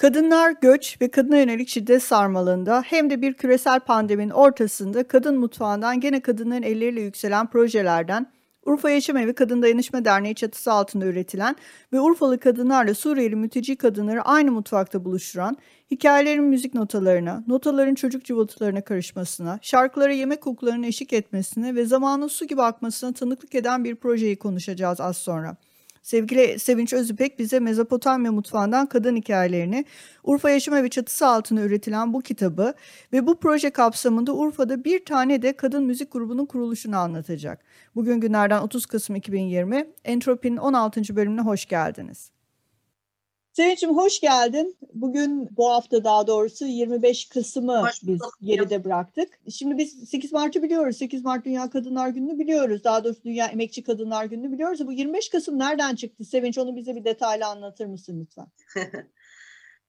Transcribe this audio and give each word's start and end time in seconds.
Kadınlar 0.00 0.54
göç 0.60 1.00
ve 1.00 1.08
kadına 1.08 1.36
yönelik 1.36 1.68
şiddet 1.68 2.02
sarmalında 2.02 2.82
hem 2.86 3.10
de 3.10 3.22
bir 3.22 3.34
küresel 3.34 3.80
pandeminin 3.80 4.30
ortasında 4.30 5.08
kadın 5.08 5.38
mutfağından 5.38 6.00
gene 6.00 6.20
kadınların 6.20 6.62
elleriyle 6.62 7.00
yükselen 7.00 7.46
projelerden 7.46 8.26
Urfa 8.66 8.90
Yaşam 8.90 9.16
Evi 9.16 9.34
Kadın 9.34 9.62
Dayanışma 9.62 10.04
Derneği 10.04 10.34
çatısı 10.34 10.72
altında 10.72 11.06
üretilen 11.06 11.56
ve 11.92 12.00
Urfalı 12.00 12.38
kadınlarla 12.38 12.94
Suriyeli 12.94 13.36
mülteci 13.36 13.76
kadınları 13.76 14.22
aynı 14.22 14.52
mutfakta 14.52 15.04
buluşturan, 15.04 15.56
hikayelerin 15.90 16.44
müzik 16.44 16.74
notalarına, 16.74 17.44
notaların 17.46 17.94
çocuk 17.94 18.24
cıvıltılarına 18.24 18.80
karışmasına, 18.80 19.58
şarkılara 19.62 20.12
yemek 20.12 20.40
kokularının 20.40 20.82
eşlik 20.82 21.12
etmesine 21.12 21.74
ve 21.74 21.84
zamanın 21.84 22.28
su 22.28 22.46
gibi 22.46 22.62
akmasına 22.62 23.12
tanıklık 23.12 23.54
eden 23.54 23.84
bir 23.84 23.94
projeyi 23.94 24.36
konuşacağız 24.36 25.00
az 25.00 25.16
sonra. 25.16 25.56
Sevgili 26.02 26.58
Sevinç 26.58 26.92
Özüpek 26.92 27.38
bize 27.38 27.60
Mezopotamya 27.60 28.32
mutfağından 28.32 28.86
kadın 28.86 29.16
hikayelerini, 29.16 29.84
Urfa 30.24 30.50
Yaşam 30.50 30.74
Evi 30.74 30.90
çatısı 30.90 31.26
altında 31.26 31.60
üretilen 31.60 32.12
bu 32.12 32.20
kitabı 32.20 32.74
ve 33.12 33.26
bu 33.26 33.40
proje 33.40 33.70
kapsamında 33.70 34.34
Urfa'da 34.34 34.84
bir 34.84 35.04
tane 35.04 35.42
de 35.42 35.52
kadın 35.52 35.84
müzik 35.84 36.12
grubunun 36.12 36.46
kuruluşunu 36.46 36.96
anlatacak. 36.96 37.60
Bugün 37.94 38.20
günlerden 38.20 38.62
30 38.62 38.86
Kasım 38.86 39.16
2020, 39.16 39.86
Entropi'nin 40.04 40.56
16. 40.56 41.16
bölümüne 41.16 41.40
hoş 41.40 41.66
geldiniz. 41.66 42.30
Sevinç'im 43.60 43.96
hoş 43.96 44.20
geldin. 44.20 44.76
Bugün 44.94 45.48
bu 45.56 45.70
hafta 45.70 46.04
daha 46.04 46.26
doğrusu 46.26 46.66
25 46.66 47.28
Kasım'ı 47.28 47.84
biz 48.02 48.20
geride 48.42 48.84
bıraktık. 48.84 49.40
Şimdi 49.50 49.78
biz 49.78 50.08
8 50.08 50.32
Mart'ı 50.32 50.62
biliyoruz. 50.62 50.96
8 50.96 51.24
Mart 51.24 51.44
Dünya 51.44 51.70
Kadınlar 51.70 52.08
Günü'nü 52.08 52.38
biliyoruz. 52.38 52.84
Daha 52.84 53.04
doğrusu 53.04 53.24
Dünya 53.24 53.46
Emekçi 53.46 53.82
Kadınlar 53.82 54.24
Günü'nü 54.24 54.52
biliyoruz. 54.52 54.86
Bu 54.86 54.92
25 54.92 55.28
Kasım 55.28 55.58
nereden 55.58 55.94
çıktı? 55.94 56.24
Sevinç 56.24 56.58
onu 56.58 56.76
bize 56.76 56.96
bir 56.96 57.04
detaylı 57.04 57.46
anlatır 57.46 57.86
mısın 57.86 58.20
lütfen? 58.20 58.46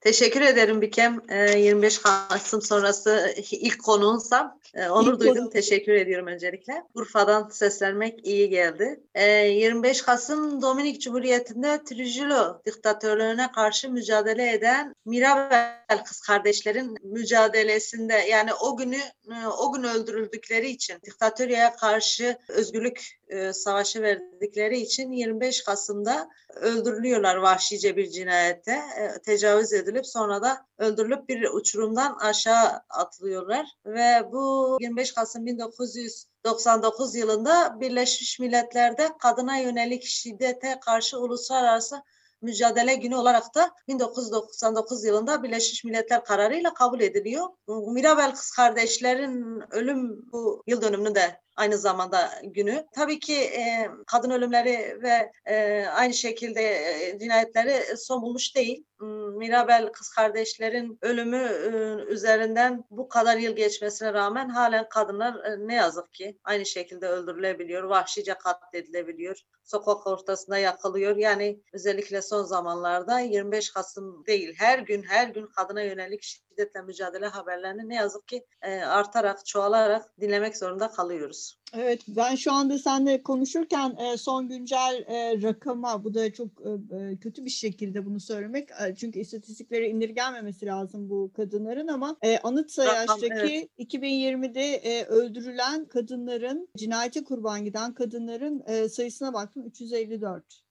Teşekkür 0.02 0.42
ederim 0.42 0.82
Bikem. 0.82 1.22
25 1.58 1.98
ee, 1.98 2.02
Kasım 2.02 2.62
sonrası 2.62 3.36
ilk 3.52 3.84
konuğunsam 3.84 4.60
e, 4.74 4.90
onur 4.90 5.14
ilk 5.14 5.20
duydum. 5.20 5.36
Konu. 5.36 5.50
Teşekkür 5.50 5.94
ediyorum 5.94 6.28
öncelikle. 6.28 6.84
Urfa'dan 6.94 7.50
seslenmek 7.50 8.28
iyi 8.28 8.50
geldi. 8.50 9.00
25 9.16 10.00
ee, 10.00 10.04
Kasım 10.06 10.62
Dominik 10.62 11.02
Cumhuriyeti'nde 11.02 11.84
Trujillo 11.84 12.62
diktatörlüğüne 12.66 13.52
karşı 13.52 13.90
mücadele 13.90 14.54
eden 14.54 14.96
Mirabel 15.06 16.04
kız 16.06 16.22
kardeşlerin 16.22 16.98
mücadelesinde 17.04 18.14
yani 18.14 18.54
o 18.54 18.78
günü 18.78 19.00
e, 19.32 19.48
o 19.58 19.74
gün 19.74 19.84
öldürüldükleri 19.84 20.70
için 20.70 20.98
diktatörye 21.06 21.74
karşı 21.80 22.38
özgürlük 22.48 23.21
e, 23.32 23.54
savaşı 23.54 24.02
verdikleri 24.02 24.78
için 24.78 25.12
25 25.12 25.64
Kasım'da 25.64 26.30
öldürülüyorlar 26.56 27.36
vahşice 27.36 27.98
bir 27.98 28.10
cinayete. 28.10 28.72
E, 28.72 29.22
tecavüz 29.26 29.74
edilip 29.74 30.08
sonra 30.08 30.42
da 30.42 30.66
öldürülüp 30.78 31.30
bir 31.30 31.50
uçurumdan 31.50 32.18
aşağı 32.20 32.82
atılıyorlar. 32.90 33.66
Ve 33.86 34.32
bu 34.32 34.78
25 34.82 35.14
Kasım 35.14 35.46
1999 35.46 37.16
yılında 37.16 37.78
Birleşmiş 37.80 38.40
Milletler'de 38.40 39.10
kadına 39.20 39.58
yönelik 39.58 40.04
şiddete 40.04 40.80
karşı 40.80 41.20
uluslararası 41.20 42.04
mücadele 42.42 42.96
günü 42.96 43.16
olarak 43.16 43.56
da 43.56 43.72
1999 43.88 45.04
yılında 45.06 45.44
Birleşmiş 45.44 45.84
Milletler 45.84 46.24
kararıyla 46.24 46.74
kabul 46.74 47.00
ediliyor. 47.00 47.48
Mirabel 47.68 48.32
kız 48.32 48.52
kardeşlerin 48.52 49.64
ölüm 49.72 50.32
bu 50.32 50.64
yıl 50.68 50.82
dönümünü 50.82 51.16
de 51.16 51.42
aynı 51.56 51.78
zamanda 51.78 52.32
günü. 52.44 52.86
Tabii 52.96 53.20
ki 53.20 53.36
e, 53.36 53.90
kadın 54.08 54.30
ölümleri 54.30 55.00
ve 55.04 55.32
e, 55.46 55.86
aynı 55.86 56.14
şekilde 56.14 56.62
e, 56.62 57.20
cinayetleri 57.20 57.98
son 57.98 58.22
bulmuş 58.22 58.56
değil. 58.56 58.86
Hmm, 59.00 59.38
Mirabel 59.38 59.92
kız 59.92 60.10
kardeşlerin 60.10 61.00
ölümü 61.02 61.38
e, 61.38 61.70
üzerinden 62.14 62.84
bu 62.90 63.10
kadar 63.10 63.38
yıl 63.38 63.56
geçmesine 63.56 64.14
rağmen 64.14 64.50
halen 64.50 64.90
kadınlar 64.90 65.36
e, 65.46 65.68
ne 65.68 65.76
yazık 65.76 66.14
ki 66.14 66.38
aynı 66.44 66.66
şekilde 66.66 67.08
öldürülebiliyor, 67.08 67.84
vahşice 67.84 68.34
katledilebiliyor, 68.34 69.42
sokak 69.64 70.08
ortasında 70.08 70.58
yakılıyor. 70.58 71.16
Yani 71.16 71.62
özellikle 71.74 72.22
son 72.22 72.44
zamanlarda 72.44 73.20
25 73.20 73.70
Kasım 73.70 74.26
değil 74.26 74.54
her 74.58 74.80
gün 74.80 75.04
her 75.04 75.28
gün 75.28 75.48
kadına 75.48 75.82
yönelik 75.82 76.42
şiddetle 76.62 76.82
mücadele 76.82 77.28
haberlerini 77.28 77.90
ne 77.90 77.96
yazık 77.96 78.28
ki 78.28 78.46
e, 78.62 78.76
artarak, 78.76 79.46
çoğalarak 79.46 80.22
dinlemek 80.22 80.58
zorunda 80.58 80.92
kalıyoruz. 80.92 81.58
Evet, 81.74 82.02
ben 82.08 82.36
şu 82.36 82.52
anda 82.52 82.78
seninle 82.78 83.24
konuşurken 83.24 83.96
e, 83.98 84.18
son 84.18 84.48
güncel 84.48 85.06
e, 85.08 85.42
rakama, 85.42 86.04
bu 86.04 86.14
da 86.14 86.34
çok 86.34 86.48
e, 86.48 87.18
kötü 87.18 87.46
bir 87.46 87.50
şekilde 87.50 88.06
bunu 88.06 88.20
söylemek, 88.20 88.70
çünkü 88.98 89.20
istatistiklere 89.20 89.90
indirgenmemesi 89.90 90.66
lazım 90.66 91.10
bu 91.10 91.32
kadınların 91.36 91.88
ama 91.88 92.18
e, 92.22 92.38
Anıtsayaş'taki 92.38 93.70
evet. 93.80 93.94
2020'de 93.94 94.62
e, 94.62 95.06
öldürülen 95.06 95.86
kadınların, 95.86 96.70
cinayete 96.78 97.24
kurban 97.24 97.66
giden 97.66 97.94
kadınların 97.94 98.88
sayısına 98.88 99.34
baktım 99.34 99.66
354 99.66 100.71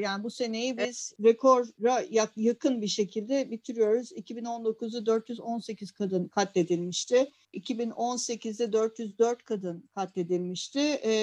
yani 0.00 0.24
bu 0.24 0.30
seneyi 0.30 0.78
biz 0.78 1.12
rekora 1.24 2.02
yakın 2.36 2.82
bir 2.82 2.86
şekilde 2.86 3.50
bitiriyoruz. 3.50 4.12
2019'da 4.12 5.06
418 5.06 5.92
kadın 5.92 6.28
katledilmişti. 6.28 7.30
2018'de 7.54 8.72
404 8.72 9.44
kadın 9.44 9.90
katledilmişti 9.94 10.80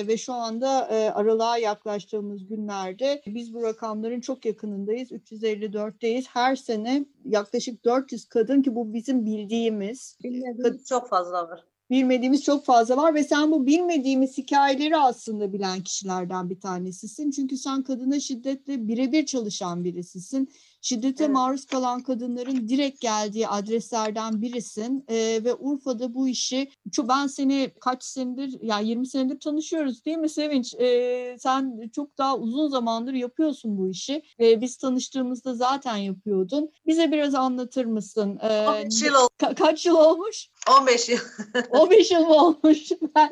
ve 0.08 0.18
şu 0.18 0.34
anda 0.34 0.90
aralığa 1.16 1.58
yaklaştığımız 1.58 2.48
günlerde 2.48 3.22
biz 3.28 3.54
bu 3.54 3.64
rakamların 3.64 4.22
çok 4.22 4.46
yakınındayız. 4.46 5.12
354'teyiz. 5.12 6.26
Her 6.28 6.56
sene 6.56 7.06
yaklaşık 7.26 7.86
400 7.86 8.26
kadın 8.26 8.62
ki 8.62 8.76
bu 8.76 8.94
bizim 8.94 9.26
bildiğimiz. 9.26 10.18
Bilmediğimiz 10.24 10.86
çok 10.86 11.10
fazla 11.10 11.50
var 11.50 11.64
bilmediğimiz 11.90 12.44
çok 12.44 12.66
fazla 12.66 12.98
var 12.98 13.14
ve 13.16 13.24
sen 13.24 13.52
bu 13.52 13.66
bilmediğimiz 13.66 14.38
hikayeleri 14.38 14.98
aslında 14.98 15.54
bilen 15.54 15.84
kişilerden 15.84 16.50
bir 16.50 16.60
tanesisin. 16.60 17.32
Çünkü 17.32 17.58
sen 17.58 17.84
kadına 17.84 18.20
şiddetle 18.20 18.88
birebir 18.88 19.26
çalışan 19.26 19.84
birisisin. 19.84 20.50
Şiddete 20.88 21.24
evet. 21.24 21.34
maruz 21.34 21.66
kalan 21.66 22.04
kadınların 22.04 22.68
direkt 22.70 23.02
geldiği 23.02 23.48
adreslerden 23.48 24.42
birisin 24.42 25.06
e, 25.08 25.16
ve 25.44 25.54
Urfa'da 25.54 26.14
bu 26.14 26.28
işi 26.28 26.72
çok 26.92 27.10
ben 27.10 27.28
seni 27.28 27.72
kaç 27.82 28.04
senedir 28.04 28.58
yani 28.62 28.88
20 28.88 29.08
senedir 29.08 29.40
tanışıyoruz 29.40 30.06
değil 30.06 30.18
mi 30.18 30.30
Sevinç? 30.30 30.76
E, 30.76 31.38
sen 31.40 31.90
çok 31.96 32.18
daha 32.18 32.38
uzun 32.38 32.70
zamandır 32.70 33.14
yapıyorsun 33.14 33.78
bu 33.78 33.90
işi. 33.90 34.22
E, 34.40 34.62
biz 34.62 34.78
tanıştığımızda 34.78 35.56
zaten 35.56 35.96
yapıyordun. 35.96 36.72
Bize 36.86 37.12
biraz 37.12 37.36
anlatır 37.36 37.86
mısın? 37.86 38.40
E, 38.42 38.68
15 38.68 39.02
yıl 39.02 39.14
oldu. 39.14 39.30
Ka- 39.40 39.56
kaç 39.56 39.86
yıl 39.86 39.96
olmuş? 39.96 40.48
15 40.80 41.10
yıl. 41.10 41.20
15 41.70 42.12
yıl 42.12 42.22
mı 42.22 42.34
olmuş? 42.34 42.92
Ben, 43.16 43.32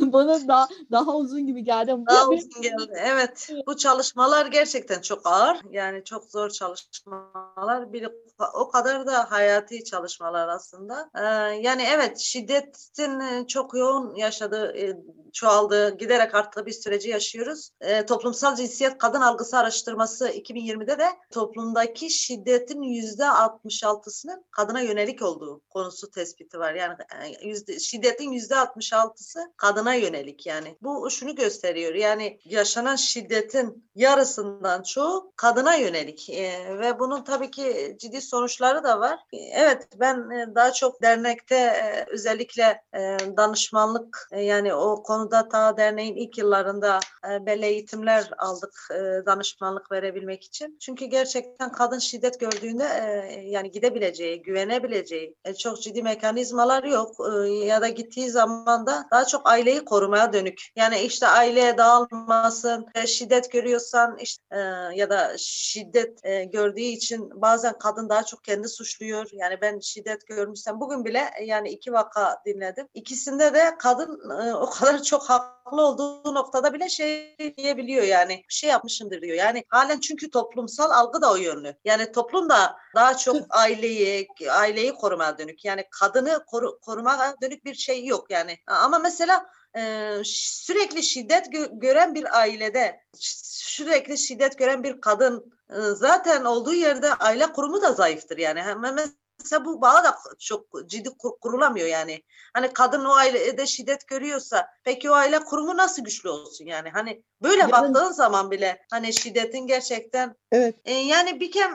bana 0.12 0.48
daha, 0.48 0.68
daha 0.90 1.16
uzun 1.16 1.46
gibi 1.46 1.64
geldi. 1.64 1.94
Daha 2.10 2.28
uzun 2.28 2.62
geldi. 2.62 2.92
Evet. 2.96 3.50
Bu 3.66 3.76
çalışmalar 3.76 4.46
gerçekten 4.46 5.00
çok 5.00 5.26
ağır. 5.26 5.58
Yani 5.70 6.04
çok 6.04 6.24
zor 6.24 6.50
çalışmalar 6.50 6.79
çalışmalar 6.80 7.92
bir 7.92 8.08
o 8.54 8.68
kadar 8.70 9.06
da 9.06 9.30
hayati 9.30 9.84
çalışmalar 9.84 10.48
aslında. 10.48 11.10
Ee, 11.14 11.24
yani 11.60 11.82
evet 11.82 12.18
şiddetin 12.18 13.20
e, 13.20 13.46
çok 13.46 13.74
yoğun 13.74 14.14
yaşadığı, 14.14 14.76
e, 14.76 14.96
çoğaldığı, 15.32 15.96
giderek 15.96 16.34
arttığı 16.34 16.66
bir 16.66 16.72
süreci 16.72 17.08
yaşıyoruz. 17.08 17.70
E, 17.80 18.06
toplumsal 18.06 18.56
cinsiyet 18.56 18.98
kadın 18.98 19.20
algısı 19.20 19.58
araştırması 19.58 20.28
2020'de 20.28 20.98
de 20.98 21.08
toplumdaki 21.30 22.10
şiddetin 22.10 22.82
yüzde 22.82 23.22
66'sının 23.22 24.44
kadına 24.50 24.80
yönelik 24.80 25.22
olduğu 25.22 25.60
konusu 25.70 26.10
tespiti 26.10 26.58
var. 26.58 26.74
Yani 26.74 26.96
e, 27.22 27.48
yüzde, 27.48 27.78
şiddetin 27.78 28.32
yüzde 28.32 28.54
66'sı 28.54 29.52
kadına 29.56 29.94
yönelik 29.94 30.46
yani. 30.46 30.76
Bu 30.82 31.10
şunu 31.10 31.34
gösteriyor 31.34 31.94
yani 31.94 32.38
yaşanan 32.44 32.96
şiddetin 32.96 33.90
yarısından 33.94 34.82
çoğu 34.82 35.32
kadına 35.36 35.74
yönelik 35.74 36.30
e, 36.30 36.78
ve 36.78 36.98
bunun 36.98 37.24
tabii 37.24 37.50
ki 37.50 37.96
ciddi 38.00 38.20
sonuçları 38.20 38.84
da 38.84 39.00
var. 39.00 39.20
Evet 39.52 39.88
ben 39.96 40.30
e, 40.30 40.54
daha 40.54 40.72
çok 40.72 41.02
dernekte 41.02 41.56
e, 41.56 42.06
özellikle 42.08 42.82
e, 42.94 43.16
danışmanlık 43.36 44.28
yani 44.32 44.74
o 44.74 45.02
konu 45.02 45.19
konuda 45.20 45.48
ta 45.48 45.76
derneğin 45.76 46.16
ilk 46.16 46.38
yıllarında 46.38 47.00
e, 47.30 47.46
belli 47.46 47.64
eğitimler 47.66 48.30
aldık 48.38 48.88
e, 48.90 49.26
danışmanlık 49.26 49.92
verebilmek 49.92 50.44
için. 50.44 50.78
Çünkü 50.80 51.04
gerçekten 51.04 51.72
kadın 51.72 51.98
şiddet 51.98 52.40
gördüğünde 52.40 52.84
e, 52.84 53.40
yani 53.40 53.70
gidebileceği, 53.70 54.42
güvenebileceği 54.42 55.34
e, 55.44 55.54
çok 55.54 55.82
ciddi 55.82 56.02
mekanizmalar 56.02 56.84
yok. 56.84 57.16
E, 57.34 57.48
ya 57.48 57.80
da 57.80 57.88
gittiği 57.88 58.30
zaman 58.30 58.86
da 58.86 59.06
daha 59.10 59.24
çok 59.24 59.48
aileyi 59.48 59.84
korumaya 59.84 60.32
dönük. 60.32 60.62
Yani 60.76 60.98
işte 60.98 61.26
aileye 61.26 61.78
dağılmasın, 61.78 62.86
e, 62.94 63.06
şiddet 63.06 63.52
görüyorsan 63.52 64.18
işte, 64.20 64.44
e, 64.50 64.58
ya 64.94 65.10
da 65.10 65.34
şiddet 65.38 66.24
e, 66.24 66.44
gördüğü 66.44 66.80
için 66.80 67.40
bazen 67.40 67.78
kadın 67.78 68.08
daha 68.08 68.22
çok 68.24 68.44
kendi 68.44 68.68
suçluyor. 68.68 69.26
Yani 69.32 69.58
ben 69.60 69.78
şiddet 69.78 70.26
görmüşsem 70.26 70.80
bugün 70.80 71.04
bile 71.04 71.30
e, 71.40 71.44
yani 71.44 71.68
iki 71.70 71.92
vaka 71.92 72.42
dinledim. 72.46 72.88
İkisinde 72.94 73.54
de 73.54 73.74
kadın 73.78 74.30
e, 74.30 74.54
o 74.54 74.70
kadar 74.70 75.02
çok 75.02 75.09
haklı 75.18 75.82
olduğu 75.82 76.34
noktada 76.34 76.72
bile 76.72 76.88
şey 76.88 77.36
diyebiliyor 77.56 78.02
yani 78.02 78.44
bir 78.48 78.54
şey 78.54 78.70
yapmışımdır 78.70 79.22
diyor. 79.22 79.36
Yani 79.36 79.64
halen 79.68 80.00
çünkü 80.00 80.30
toplumsal 80.30 80.90
algı 80.90 81.22
da 81.22 81.32
o 81.32 81.36
yönlü. 81.36 81.76
Yani 81.84 82.12
toplum 82.12 82.48
da 82.48 82.76
daha 82.94 83.16
çok 83.16 83.36
aileyi 83.50 84.28
aileyi 84.50 84.92
korumaya 84.92 85.38
dönük. 85.38 85.64
Yani 85.64 85.84
kadını 85.90 86.44
koru, 86.46 86.80
korumaya 86.80 87.34
dönük 87.42 87.64
bir 87.64 87.74
şey 87.74 88.06
yok 88.06 88.30
yani. 88.30 88.58
Ama 88.66 88.98
mesela 88.98 89.46
e, 89.76 90.12
sürekli 90.24 91.02
şiddet 91.02 91.46
gö- 91.46 91.80
gören 91.80 92.14
bir 92.14 92.38
ailede 92.38 93.00
sürekli 93.18 94.18
şiddet 94.18 94.58
gören 94.58 94.82
bir 94.82 95.00
kadın 95.00 95.52
e, 95.70 95.76
zaten 95.80 96.44
olduğu 96.44 96.74
yerde 96.74 97.14
aile 97.14 97.52
kurumu 97.52 97.82
da 97.82 97.92
zayıftır 97.92 98.38
yani. 98.38 98.62
Hemen 98.62 98.98
mesela 99.44 99.64
bu 99.64 99.80
bağ 99.80 100.04
da 100.04 100.18
çok 100.38 100.66
ciddi 100.86 101.10
kur, 101.18 101.30
kurulamıyor 101.40 101.86
yani. 101.88 102.22
Hani 102.54 102.72
kadın 102.72 103.04
o 103.04 103.12
ailede 103.12 103.66
şiddet 103.66 104.06
görüyorsa 104.06 104.66
peki 104.84 105.10
o 105.10 105.14
aile 105.14 105.38
kurumu 105.40 105.76
nasıl 105.76 106.04
güçlü 106.04 106.28
olsun 106.28 106.64
yani? 106.66 106.90
Hani 106.90 107.22
böyle 107.42 107.60
Yani- 107.60 107.72
baktığın 107.72 108.12
zaman 108.12 108.50
bile 108.50 108.82
hani 108.90 109.12
şiddetin 109.12 109.66
gerçekten 109.66 110.36
Evet. 110.52 110.74
e, 110.84 110.92
yani 110.94 111.40
bir 111.40 111.50
kem 111.50 111.72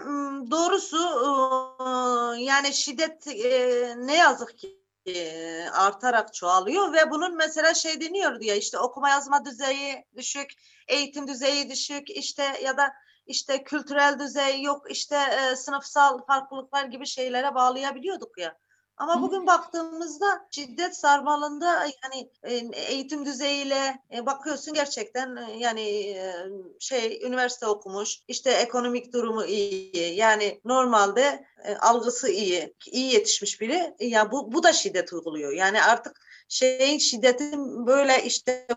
doğrusu 0.52 0.98
e, 1.80 2.42
yani 2.44 2.74
şiddet 2.74 3.28
e, 3.28 3.94
ne 3.98 4.16
yazık 4.18 4.58
ki 4.58 4.82
e, 5.06 5.70
artarak 5.70 6.34
çoğalıyor 6.34 6.94
ve 6.94 7.12
bunun 7.12 7.36
mesela 7.36 7.74
şey 7.74 8.02
deniyor 8.02 8.40
diye 8.40 8.58
işte 8.58 8.80
okuma 8.80 9.10
yazma 9.10 9.46
düzeyi 9.46 10.06
düşük, 10.16 10.50
eğitim 10.88 11.28
düzeyi 11.28 11.70
düşük 11.70 12.10
işte 12.10 12.44
ya 12.64 12.78
da 12.78 12.94
işte 13.28 13.64
kültürel 13.64 14.20
düzey 14.20 14.62
yok 14.62 14.92
işte 14.92 15.16
e, 15.16 15.56
sınıfsal 15.56 16.26
farklılıklar 16.26 16.86
gibi 16.86 17.08
şeylere 17.08 17.56
bağlayabiliyorduk 17.56 18.38
ya. 18.38 18.58
Ama 18.98 19.22
bugün 19.22 19.48
baktığımızda 19.48 20.48
şiddet 20.52 20.98
sarmalında 20.98 21.86
yani 21.86 22.30
e, 22.44 22.54
eğitim 22.74 23.26
düzeyiyle 23.26 24.00
e, 24.14 24.26
bakıyorsun 24.26 24.74
gerçekten 24.74 25.36
e, 25.36 25.58
yani 25.58 26.18
şey 26.80 27.22
üniversite 27.24 27.68
okumuş 27.68 28.20
işte 28.28 28.52
ekonomik 28.52 29.14
durumu 29.14 29.46
iyi 29.46 30.16
yani 30.16 30.62
normalde 30.66 31.46
algısı 31.80 32.30
iyi 32.30 32.74
iyi 32.92 33.14
yetişmiş 33.14 33.62
biri 33.62 33.96
ya 34.00 34.32
bu 34.32 34.54
bu 34.54 34.64
da 34.64 34.74
şiddet 34.74 35.14
uyguluyor 35.14 35.52
yani 35.54 35.84
artık 35.84 36.22
şeyin 36.50 36.98
şiddetin 36.98 37.88
böyle 37.88 38.24
işte 38.24 38.68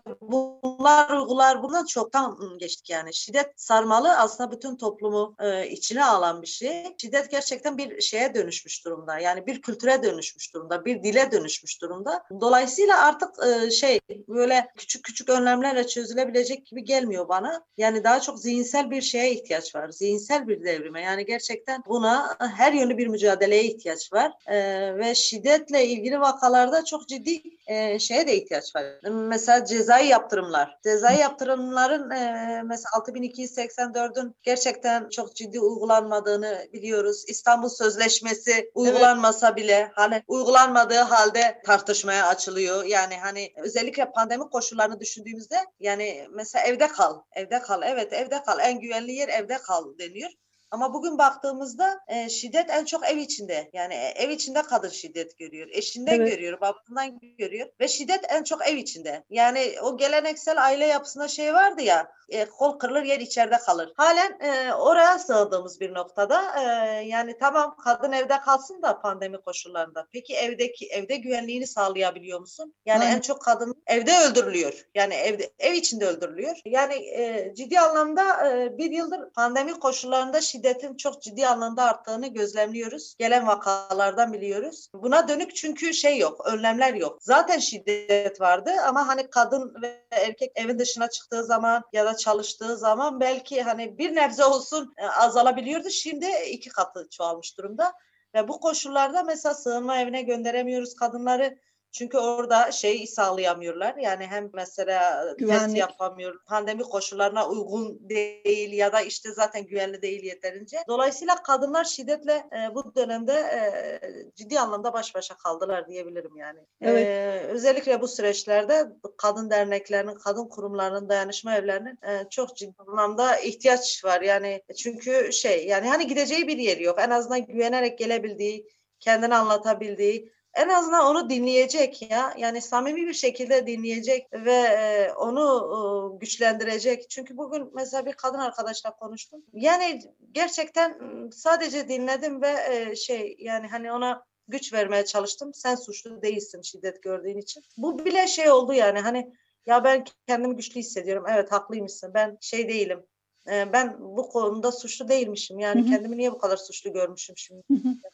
bunlar 0.89 1.09
uygular 1.09 1.63
bundan 1.63 1.85
çoktan 1.85 2.57
geçtik 2.57 2.89
yani. 2.89 3.13
Şiddet 3.13 3.61
sarmalı 3.61 4.17
aslında 4.17 4.51
bütün 4.51 4.75
toplumu 4.75 5.35
e, 5.39 5.69
içine 5.69 6.05
alan 6.05 6.41
bir 6.41 6.47
şey. 6.47 6.95
Şiddet 6.97 7.31
gerçekten 7.31 7.77
bir 7.77 8.01
şeye 8.01 8.33
dönüşmüş 8.33 8.85
durumda. 8.85 9.19
Yani 9.19 9.47
bir 9.47 9.61
kültüre 9.61 10.03
dönüşmüş 10.03 10.53
durumda 10.53 10.85
bir 10.85 11.03
dile 11.03 11.31
dönüşmüş 11.31 11.81
durumda. 11.81 12.23
Dolayısıyla 12.41 13.01
artık 13.05 13.29
e, 13.45 13.71
şey 13.71 13.99
böyle 14.27 14.67
küçük 14.77 15.03
küçük 15.03 15.29
önlemlerle 15.29 15.87
çözülebilecek 15.87 16.65
gibi 16.65 16.83
gelmiyor 16.83 17.29
bana. 17.29 17.63
Yani 17.77 18.03
daha 18.03 18.21
çok 18.21 18.39
zihinsel 18.39 18.91
bir 18.91 19.01
şeye 19.01 19.33
ihtiyaç 19.33 19.75
var 19.75 19.89
zihinsel 19.89 20.47
bir 20.47 20.63
devrime. 20.63 21.01
Yani 21.01 21.25
gerçekten 21.25 21.83
buna 21.87 22.37
her 22.39 22.73
yönlü 22.73 22.97
bir 22.97 23.07
mücadeleye 23.07 23.63
ihtiyaç 23.63 24.13
var. 24.13 24.31
E, 24.47 24.57
ve 24.97 25.15
şiddetle 25.15 25.85
ilgili 25.85 26.19
vakalarda 26.19 26.85
çok 26.85 27.07
ciddi 27.07 27.41
e, 27.67 27.99
şeye 27.99 28.27
de 28.27 28.35
ihtiyaç 28.37 28.75
var. 28.75 28.85
Mesela 29.11 29.65
cezai 29.65 30.07
yaptırımlar. 30.07 30.78
Cezai 30.83 31.19
yaptırımların 31.19 32.11
e, 32.11 32.61
mesela 32.65 32.89
6284'ün 32.91 34.35
gerçekten 34.43 35.09
çok 35.09 35.35
ciddi 35.35 35.59
uygulanmadığını 35.59 36.67
biliyoruz. 36.73 37.23
İstanbul 37.27 37.69
Sözleşmesi 37.69 38.71
uygulanmasa 38.73 39.55
bile 39.55 39.91
hani 39.95 40.23
uygulanmadığı 40.27 40.99
halde 40.99 41.61
tartışmaya 41.65 42.27
açılıyor. 42.27 42.83
Yani 42.83 43.17
hani 43.17 43.53
özellikle 43.57 44.11
pandemi 44.11 44.49
koşullarını 44.49 44.99
düşündüğümüzde 44.99 45.57
yani 45.79 46.27
mesela 46.31 46.65
evde 46.65 46.87
kal, 46.87 47.21
evde 47.33 47.59
kal. 47.59 47.81
Evet 47.85 48.13
evde 48.13 48.43
kal. 48.43 48.59
En 48.59 48.79
güvenli 48.79 49.11
yer 49.11 49.27
evde 49.29 49.57
kal 49.57 49.97
deniyor. 49.97 50.29
Ama 50.71 50.93
bugün 50.93 51.17
baktığımızda 51.17 51.99
e, 52.07 52.29
şiddet 52.29 52.69
en 52.69 52.85
çok 52.85 53.09
ev 53.09 53.17
içinde. 53.17 53.69
Yani 53.73 53.93
e, 53.93 54.07
ev 54.15 54.29
içinde 54.29 54.61
kadın 54.61 54.89
şiddet 54.89 55.37
görüyor. 55.37 55.67
Eşinden 55.71 56.19
Evet. 56.19 56.31
görüyor, 56.31 56.61
babasından 56.61 57.19
görüyor. 57.37 57.67
Ve 57.79 57.87
şiddet 57.87 58.25
en 58.29 58.43
çok 58.43 58.67
ev 58.67 58.77
içinde. 58.77 59.23
Yani 59.29 59.75
o 59.83 59.97
geleneksel 59.97 60.65
aile 60.65 60.85
yapısında 60.85 61.27
şey 61.27 61.53
vardı 61.53 61.81
ya, 61.81 62.11
e, 62.29 62.45
kol 62.45 62.79
kırılır 62.79 63.03
yer 63.03 63.19
içeride 63.19 63.57
kalır. 63.57 63.93
Halen 63.95 64.39
e, 64.39 64.73
oraya 64.73 65.19
sığındığımız 65.19 65.79
bir 65.79 65.93
noktada. 65.93 66.41
E, 66.59 66.63
yani 67.07 67.37
tamam 67.37 67.75
kadın 67.83 68.11
evde 68.11 68.39
kalsın 68.39 68.81
da 68.81 69.01
pandemi 69.01 69.37
koşullarında. 69.41 70.07
Peki 70.11 70.35
evdeki 70.35 70.87
evde 70.87 71.15
güvenliğini 71.15 71.67
sağlayabiliyor 71.67 72.39
musun? 72.39 72.73
Yani 72.85 73.03
Aynen. 73.03 73.15
en 73.15 73.21
çok 73.21 73.41
kadın 73.41 73.83
evde 73.87 74.11
öldürülüyor. 74.17 74.87
Yani 74.95 75.13
evde 75.13 75.51
ev 75.59 75.73
içinde 75.73 76.05
öldürülüyor. 76.05 76.55
Yani 76.65 76.93
e, 76.93 77.53
ciddi 77.55 77.79
anlamda 77.79 78.51
e, 78.51 78.77
bir 78.77 78.91
yıldır 78.91 79.29
pandemi 79.29 79.79
koşullarında 79.79 80.41
şiddetin 80.59 80.97
çok 80.97 81.21
ciddi 81.21 81.47
anlamda 81.47 81.83
arttığını 81.83 82.27
gözlemliyoruz. 82.27 83.15
Gelen 83.19 83.47
vakalardan 83.47 84.33
biliyoruz. 84.33 84.89
Buna 84.93 85.27
dönük 85.27 85.55
çünkü 85.55 85.93
şey 85.93 86.17
yok, 86.17 86.47
önlemler 86.47 86.93
yok. 86.93 87.17
Zaten 87.21 87.59
şiddet 87.59 88.41
vardı 88.41 88.71
ama 88.87 89.07
hani 89.07 89.29
kadın 89.29 89.81
ve 89.81 90.03
erkek 90.11 90.51
evin 90.55 90.79
dışına 90.79 91.09
çıktığı 91.09 91.43
zaman 91.43 91.83
ya 91.93 92.05
da 92.05 92.17
çalıştığı 92.17 92.77
zaman 92.77 93.19
belki 93.19 93.61
hani 93.61 93.97
bir 93.97 94.15
nebze 94.15 94.45
olsun 94.45 94.93
e, 94.97 95.05
azalabiliyordu. 95.05 95.89
Şimdi 95.89 96.27
iki 96.51 96.69
katı 96.69 97.07
çoğalmış 97.09 97.57
durumda. 97.57 97.93
Ve 98.33 98.47
bu 98.47 98.59
koşullarda 98.59 99.23
mesela 99.23 99.55
sığınma 99.55 99.99
evine 99.99 100.21
gönderemiyoruz 100.21 100.95
kadınları. 100.95 101.57
Çünkü 101.91 102.17
orada 102.17 102.71
şey 102.71 103.07
sağlayamıyorlar. 103.07 103.95
Yani 103.95 104.27
hem 104.27 104.49
mesela 104.53 105.25
test 105.25 105.39
Güvenlik. 105.39 105.77
yapamıyor. 105.77 106.39
Pandemi 106.45 106.83
koşullarına 106.83 107.49
uygun 107.49 108.09
değil 108.09 108.73
ya 108.73 108.93
da 108.93 109.01
işte 109.01 109.31
zaten 109.31 109.65
güvenli 109.65 110.01
değil 110.01 110.23
yeterince. 110.23 110.77
Dolayısıyla 110.87 111.35
kadınlar 111.43 111.83
şiddetle 111.83 112.33
e, 112.33 112.75
bu 112.75 112.95
dönemde 112.95 113.33
e, 113.33 114.01
ciddi 114.35 114.59
anlamda 114.59 114.93
baş 114.93 115.15
başa 115.15 115.37
kaldılar 115.37 115.87
diyebilirim 115.87 116.35
yani. 116.37 116.59
Evet. 116.81 117.07
E, 117.07 117.47
özellikle 117.47 118.01
bu 118.01 118.07
süreçlerde 118.07 118.87
kadın 119.17 119.49
derneklerinin, 119.49 120.15
kadın 120.15 120.47
kurumlarının, 120.47 121.09
dayanışma 121.09 121.55
evlerinin 121.55 121.99
e, 122.07 122.29
çok 122.29 122.57
ciddi 122.57 122.75
anlamda 122.87 123.37
ihtiyaç 123.37 124.05
var. 124.05 124.21
Yani 124.21 124.61
çünkü 124.77 125.33
şey 125.33 125.67
yani 125.67 125.87
hani 125.87 126.07
gideceği 126.07 126.47
bir 126.47 126.57
yeri 126.57 126.83
yok. 126.83 126.99
En 127.01 127.09
azından 127.09 127.45
güvenerek 127.45 127.97
gelebildiği, 127.97 128.67
kendini 128.99 129.35
anlatabildiği, 129.35 130.31
en 130.53 130.69
azından 130.69 131.05
onu 131.05 131.29
dinleyecek 131.29 132.11
ya. 132.11 132.33
Yani 132.37 132.61
samimi 132.61 133.07
bir 133.07 133.13
şekilde 133.13 133.67
dinleyecek 133.67 134.27
ve 134.33 134.53
e, 134.53 135.11
onu 135.13 136.15
e, 136.15 136.17
güçlendirecek. 136.19 137.09
Çünkü 137.09 137.37
bugün 137.37 137.69
mesela 137.73 138.05
bir 138.05 138.13
kadın 138.13 138.39
arkadaşla 138.39 138.95
konuştum. 138.95 139.43
Yani 139.53 140.01
gerçekten 140.31 140.99
sadece 141.33 141.89
dinledim 141.89 142.41
ve 142.41 142.55
e, 142.69 142.95
şey 142.95 143.35
yani 143.39 143.67
hani 143.67 143.91
ona 143.91 144.23
güç 144.47 144.73
vermeye 144.73 145.05
çalıştım. 145.05 145.53
Sen 145.53 145.75
suçlu 145.75 146.21
değilsin 146.21 146.61
şiddet 146.61 147.03
gördüğün 147.03 147.37
için. 147.37 147.63
Bu 147.77 148.05
bile 148.05 148.27
şey 148.27 148.51
oldu 148.51 148.73
yani 148.73 148.99
hani 148.99 149.33
ya 149.65 149.83
ben 149.83 150.05
kendimi 150.27 150.55
güçlü 150.55 150.79
hissediyorum. 150.79 151.25
Evet 151.29 151.51
haklıymışsın. 151.51 152.13
Ben 152.13 152.37
şey 152.41 152.69
değilim. 152.69 153.05
E, 153.51 153.73
ben 153.73 153.95
bu 153.99 154.29
konuda 154.29 154.71
suçlu 154.71 155.09
değilmişim. 155.09 155.59
Yani 155.59 155.89
kendimi 155.89 156.17
niye 156.17 156.31
bu 156.31 156.37
kadar 156.37 156.57
suçlu 156.57 156.93
görmüşüm 156.93 157.37
şimdi? 157.37 157.63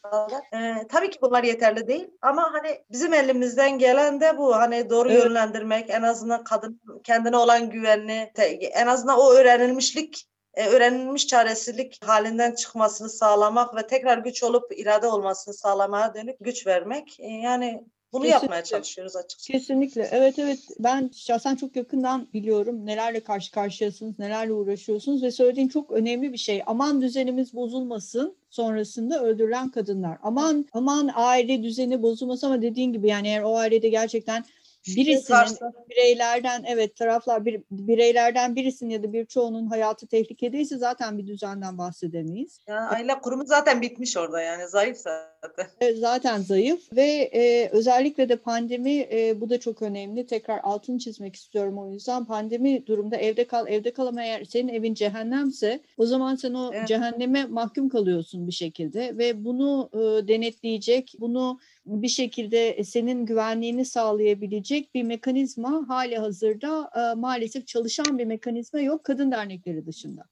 Kadar. 0.03 0.31
Ee, 0.53 0.87
tabii 0.89 1.09
ki 1.09 1.17
bunlar 1.21 1.43
yeterli 1.43 1.87
değil 1.87 2.07
ama 2.21 2.49
hani 2.53 2.83
bizim 2.91 3.13
elimizden 3.13 3.79
gelen 3.79 4.21
de 4.21 4.37
bu 4.37 4.55
hani 4.55 4.89
doğru 4.89 5.11
Evet. 5.11 5.23
yönlendirmek 5.23 5.89
en 5.89 6.01
azından 6.01 6.43
kadın 6.43 6.81
kendine 7.03 7.37
olan 7.37 7.69
güvenli 7.69 8.31
te- 8.35 8.45
en 8.49 8.87
azından 8.87 9.19
o 9.19 9.31
öğrenilmişlik 9.31 10.25
e, 10.53 10.67
öğrenilmiş 10.67 11.27
çaresizlik 11.27 12.05
halinden 12.05 12.55
çıkmasını 12.55 13.09
sağlamak 13.09 13.75
ve 13.75 13.87
tekrar 13.87 14.17
güç 14.17 14.43
olup 14.43 14.79
irade 14.79 15.07
olmasını 15.07 15.53
sağlamaya 15.53 16.13
dönük 16.13 16.35
güç 16.39 16.67
vermek 16.67 17.19
E, 17.19 17.27
yani 17.27 17.83
bunu 18.15 18.25
yapmaya 18.25 18.61
Kesinlikle. 18.61 18.77
çalışıyoruz 18.77 19.15
açıkçası. 19.15 19.51
Kesinlikle. 19.51 20.09
Evet 20.11 20.39
evet. 20.39 20.59
Ben 20.79 21.11
şahsen 21.15 21.55
çok 21.55 21.75
yakından 21.75 22.27
biliyorum 22.33 22.85
nelerle 22.85 23.19
karşı 23.19 23.51
karşıyasınız, 23.51 24.19
nelerle 24.19 24.53
uğraşıyorsunuz 24.53 25.23
ve 25.23 25.31
söylediğin 25.31 25.67
çok 25.67 25.91
önemli 25.91 26.33
bir 26.33 26.37
şey. 26.37 26.63
Aman 26.65 27.01
düzenimiz 27.01 27.53
bozulmasın 27.53 28.35
sonrasında 28.49 29.23
öldürülen 29.23 29.69
kadınlar. 29.69 30.17
Aman 30.23 30.65
aman 30.73 31.11
aile 31.15 31.63
düzeni 31.63 32.01
bozulmasın 32.01 32.47
ama 32.47 32.61
dediğin 32.61 32.93
gibi 32.93 33.07
yani 33.07 33.27
eğer 33.27 33.41
o 33.41 33.57
ailede 33.57 33.89
gerçekten 33.89 34.45
birisinin 34.87 35.37
Varsa- 35.37 35.71
bireylerden 35.89 36.63
evet 36.67 36.95
taraflar 36.95 37.45
bir, 37.45 37.61
bireylerden 37.71 38.55
birisinin 38.55 38.89
ya 38.89 39.03
da 39.03 39.13
birçoğunun 39.13 39.67
hayatı 39.67 40.07
tehlikedeyse 40.07 40.77
zaten 40.77 41.17
bir 41.17 41.27
düzenden 41.27 41.77
bahsedemeyiz. 41.77 42.59
Ya 42.67 42.79
aile 42.89 43.19
kurumu 43.19 43.45
zaten 43.45 43.81
bitmiş 43.81 44.17
orada 44.17 44.41
yani 44.41 44.67
zayıf 44.67 44.97
zaten. 44.97 45.67
E, 45.81 45.93
zaten 45.93 46.41
zayıf 46.41 46.93
ve 46.95 47.29
e, 47.33 47.69
özellikle 47.69 48.29
de 48.29 48.35
pandemi 48.35 49.07
e, 49.11 49.41
bu 49.41 49.49
da 49.49 49.59
çok 49.59 49.81
önemli. 49.81 50.25
Tekrar 50.27 50.59
altını 50.63 50.99
çizmek 50.99 51.35
istiyorum 51.35 51.77
o 51.77 51.91
yüzden. 51.91 52.25
Pandemi 52.25 52.87
durumda 52.87 53.15
evde 53.15 53.47
kal, 53.47 53.67
evde 53.67 53.93
kal 53.93 54.07
ama 54.07 54.23
eğer 54.23 54.43
senin 54.43 54.67
evin 54.67 54.93
cehennemse 54.93 55.79
o 55.97 56.05
zaman 56.05 56.35
sen 56.35 56.53
o 56.53 56.71
Evet. 56.73 56.87
cehenneme 56.87 57.45
mahkum 57.45 57.89
kalıyorsun 57.89 58.47
bir 58.47 58.51
şekilde 58.51 59.17
ve 59.17 59.45
bunu 59.45 59.89
e, 59.93 60.27
denetleyecek, 60.27 61.13
bunu 61.19 61.59
bir 61.85 62.07
şekilde 62.07 62.83
senin 62.83 63.25
güvenliğini 63.25 63.85
sağlayabilecek 63.85 64.95
bir 64.95 65.03
mekanizma 65.03 65.85
hali 65.87 66.17
hazırda 66.17 66.89
e, 66.95 67.15
maalesef 67.15 67.67
çalışan 67.67 68.17
bir 68.17 68.25
mekanizma 68.25 68.79
yok 68.79 69.03
kadın 69.03 69.31
dernekleri 69.31 69.85
dışında. 69.85 70.25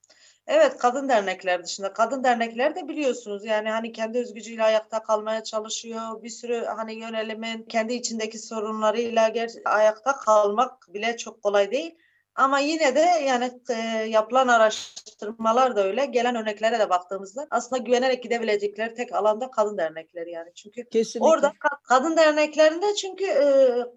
Evet 0.47 0.77
kadın 0.77 1.09
dernekler 1.09 1.63
dışında. 1.63 1.93
Kadın 1.93 2.23
dernekler 2.23 2.75
de 2.75 2.87
biliyorsunuz 2.87 3.45
yani 3.45 3.69
hani 3.69 3.91
kendi 3.91 4.17
özgücüyle 4.17 4.63
ayakta 4.63 5.03
kalmaya 5.03 5.43
çalışıyor. 5.43 6.23
Bir 6.23 6.29
sürü 6.29 6.65
hani 6.65 6.93
yönelimin 6.93 7.63
kendi 7.63 7.93
içindeki 7.93 8.39
sorunlarıyla 8.39 9.29
ger- 9.29 9.63
ayakta 9.65 10.15
kalmak 10.15 10.93
bile 10.93 11.17
çok 11.17 11.43
kolay 11.43 11.71
değil. 11.71 11.95
Ama 12.35 12.59
yine 12.59 12.95
de 12.95 12.99
yani 12.99 13.51
e, 13.69 13.73
yapılan 14.09 14.47
araştırmalar 14.47 15.75
da 15.75 15.83
öyle. 15.83 16.05
Gelen 16.05 16.35
örneklere 16.35 16.79
de 16.79 16.89
baktığımızda 16.89 17.47
aslında 17.51 17.81
güvenerek 17.81 18.23
gidebilecekleri 18.23 18.93
tek 18.93 19.15
alanda 19.15 19.51
kadın 19.51 19.77
dernekleri 19.77 20.31
yani. 20.31 20.53
Çünkü 20.55 20.89
Kesinlikle. 20.89 21.29
Orada 21.29 21.47
ka- 21.47 21.83
kadın 21.83 22.17
derneklerinde 22.17 22.95
çünkü 22.95 23.25
e, 23.25 23.45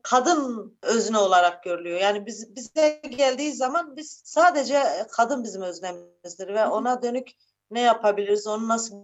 kadın 0.03 0.79
özne 0.83 1.19
olarak 1.19 1.63
görülüyor. 1.63 2.01
Yani 2.01 2.27
biz 2.27 2.57
bize 2.57 3.01
geldiği 3.11 3.53
zaman 3.53 3.97
biz 3.97 4.23
sadece 4.25 4.83
kadın 5.11 5.45
bizim 5.45 5.63
öznemizdir 5.63 6.49
ve 6.49 6.67
ona 6.67 7.03
dönük 7.03 7.31
ne 7.71 7.81
yapabiliriz, 7.81 8.47
onu 8.47 8.69
nasıl 8.69 8.97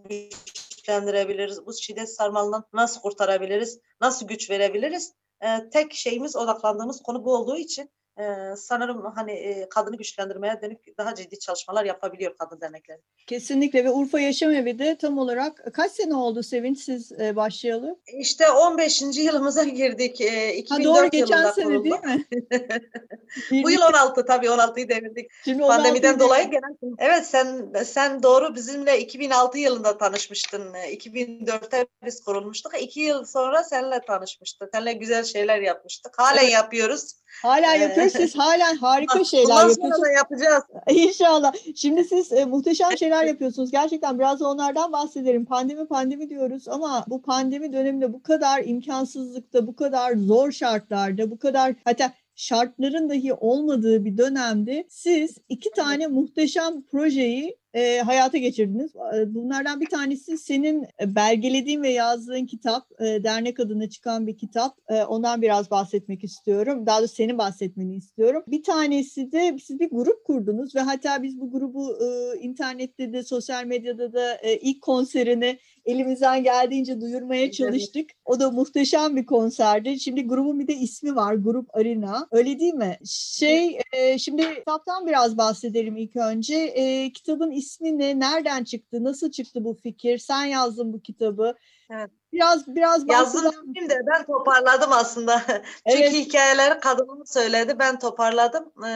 güçlendirebiliriz, 0.71 1.67
bu 1.67 1.73
şiddet 1.75 2.15
sarmalından 2.15 2.65
nasıl 2.73 3.01
kurtarabiliriz, 3.01 3.79
nasıl 4.01 4.29
güç 4.29 4.51
verebiliriz? 4.51 5.13
E, 5.41 5.71
tek 5.71 5.95
şeyimiz 5.95 6.37
odaklandığımız 6.37 7.03
konu 7.03 7.25
bu 7.25 7.35
olduğu 7.35 7.57
için 7.57 7.91
e, 8.19 8.57
sanırım 8.57 9.05
hani 9.15 9.33
e, 9.33 9.69
kadını 9.69 9.97
güçlendirmeye 9.97 10.63
dönük 10.63 10.99
daha 10.99 11.15
ciddi 11.15 11.39
çalışmalar 11.39 11.85
yapabiliyor 11.85 12.37
kadın 12.39 12.61
dernekleri. 12.61 12.99
Kesinlikle 13.27 13.85
ve 13.85 13.91
Urfa 13.91 14.21
Yaşam 14.21 14.51
Evi 14.53 14.79
de 14.79 14.99
tam 14.99 15.19
olarak 15.19 15.75
kaç 15.75 15.93
sene 15.93 16.15
oldu 16.15 16.43
Sevinç 16.43 16.79
siz 16.79 17.13
e, 17.13 17.37
başlayalı? 17.37 17.97
İşte 18.19 18.51
15. 18.51 19.03
yılımıza 19.03 19.65
girdik. 19.65 20.21
E, 20.21 20.55
2004 20.55 20.97
Ha 20.97 21.03
doğru 21.03 21.11
geçen 21.11 21.51
sene 21.51 21.65
kuruldu. 21.65 21.85
değil 21.85 22.17
mi? 22.17 22.25
Bu 23.65 23.71
yıl 23.71 23.83
16 23.83 24.27
tabii 24.27 24.47
16'yı 24.47 24.89
devirdik. 24.89 25.31
Şimdi 25.45 25.63
Pandemiden 25.63 26.15
16'yı 26.15 26.21
dolayı 26.21 26.51
gelen. 26.51 26.77
Evet 26.99 27.27
sen 27.27 27.73
sen 27.85 28.23
doğru 28.23 28.55
bizimle 28.55 29.01
2006 29.01 29.59
yılında 29.59 29.99
tanışmıştın. 29.99 30.73
2004'te 30.75 31.87
biz 32.05 32.25
kurulmuştuk. 32.25 32.83
İki 32.83 33.01
yıl 33.01 33.25
sonra 33.25 33.65
seninle 33.65 34.01
tanışmıştık. 34.07 34.69
Seninle 34.75 34.93
güzel 34.93 35.25
şeyler 35.25 35.59
yapmıştık. 35.61 36.19
Halen 36.19 36.43
Evet. 36.43 36.53
yapıyoruz. 36.53 37.15
Hala 37.43 37.77
Ee, 37.77 37.79
yapıyoruz. 37.79 38.12
Siz 38.13 38.39
halen 38.39 38.77
harika 38.77 39.25
şeyler 39.25 39.47
sonra 39.47 39.69
yapıyorsunuz. 39.69 40.09
yapacağız. 40.17 40.65
İnşallah. 40.91 41.53
Şimdi 41.77 42.05
siz 42.05 42.33
e, 42.33 42.45
muhteşem 42.45 42.99
şeyler 42.99 43.25
yapıyorsunuz. 43.25 43.71
Gerçekten 43.71 44.19
biraz 44.19 44.41
da 44.41 44.49
onlardan 44.49 44.93
bahsedelim. 44.93 45.45
Pandemi 45.45 45.87
pandemi 45.87 46.31
diyoruz 46.31 46.69
ama 46.69 47.05
bu 47.09 47.23
pandemi 47.23 47.73
döneminde 47.73 48.13
bu 48.13 48.23
kadar 48.23 48.63
imkansızlıkta, 48.65 49.67
bu 49.67 49.77
kadar 49.77 50.17
zor 50.17 50.53
şartlarda, 50.53 51.31
bu 51.31 51.39
kadar 51.39 51.75
hatta 51.85 52.13
şartların 52.35 53.09
dahi 53.09 53.33
olmadığı 53.33 54.05
bir 54.05 54.19
dönemde 54.19 54.85
siz 54.89 55.39
iki 55.49 55.71
tane 55.71 56.07
muhteşem 56.07 56.83
projeyi 56.83 57.57
e, 57.75 57.99
hayata 57.99 58.39
geçirdiniz. 58.39 58.93
E, 59.17 59.35
Bunlardan 59.35 59.81
bir 59.81 59.87
tanesi 59.87 60.39
senin 60.39 60.87
e, 61.01 61.15
belgelediğin 61.15 61.83
ve 61.83 61.91
yazdığın 61.91 62.47
kitap, 62.47 62.87
e, 63.01 63.25
dernek 63.25 63.61
adına 63.61 63.89
çıkan 63.89 64.27
bir 64.27 64.37
kitap. 64.37 64.79
E, 64.89 65.03
ondan 65.03 65.43
biraz 65.43 65.71
bahsetmek 65.71 66.25
istiyorum. 66.25 66.87
Daha 66.87 66.99
doğrusu 66.99 67.15
senin 67.15 67.39
bahsetmeni 67.39 67.97
istiyorum. 67.97 68.43
Bir 68.47 68.63
tanesi 68.63 69.33
de 69.33 69.57
siz 69.65 69.81
bir 69.81 69.91
grup 69.91 70.25
kurdunuz 70.25 70.75
ve 70.75 70.81
hatta 70.81 71.23
biz 71.23 71.41
bu 71.41 71.51
grubu 71.51 71.99
e, 72.05 72.39
internette 72.39 73.13
de 73.13 73.23
sosyal 73.23 73.65
medyada 73.65 74.13
da 74.13 74.35
e, 74.35 74.57
ilk 74.57 74.83
konserini 74.83 75.59
elimizden 75.85 76.43
geldiğince 76.43 77.01
duyurmaya 77.01 77.53
çalıştık. 77.53 78.11
O 78.25 78.41
da 78.41 78.51
muhteşem 78.51 79.17
bir 79.17 79.27
konserdi. 79.27 80.01
Şimdi 80.01 80.27
grubun 80.27 80.59
bir 80.59 80.69
de 80.69 80.75
ismi 80.75 81.17
var. 81.17 81.35
Grup 81.35 81.77
Arena. 81.77 82.29
Öyle 82.31 82.59
değil 82.59 82.75
mi? 82.75 82.99
Şey 83.07 83.79
e, 83.93 84.19
şimdi 84.19 84.55
kitaptan 84.55 85.07
biraz 85.07 85.39
bahsedelim 85.39 85.97
ilk 85.97 86.17
önce. 86.17 86.57
E, 86.57 87.13
kitabın 87.13 87.51
ismi 87.51 87.99
ne? 87.99 88.21
Nereden 88.21 88.65
çıktı? 88.65 89.05
Nasıl 89.05 89.31
çıktı 89.31 89.65
bu 89.65 89.75
fikir? 89.75 90.19
Sen 90.19 90.45
yazdın 90.45 90.93
bu 90.93 91.01
kitabı. 91.01 91.55
Evet. 91.91 92.11
Biraz 92.33 92.75
biraz 92.75 93.09
Yazdım 93.09 93.75
de 93.75 94.01
ben 94.07 94.27
toparladım 94.27 94.93
aslında. 94.93 95.43
Çünkü 95.89 96.03
Evet. 96.03 96.13
hikayeleri 96.13 96.81
kadınım 96.81 97.27
söyledi. 97.27 97.79
Ben 97.79 97.99
toparladım. 97.99 98.73
Ee, 98.85 98.89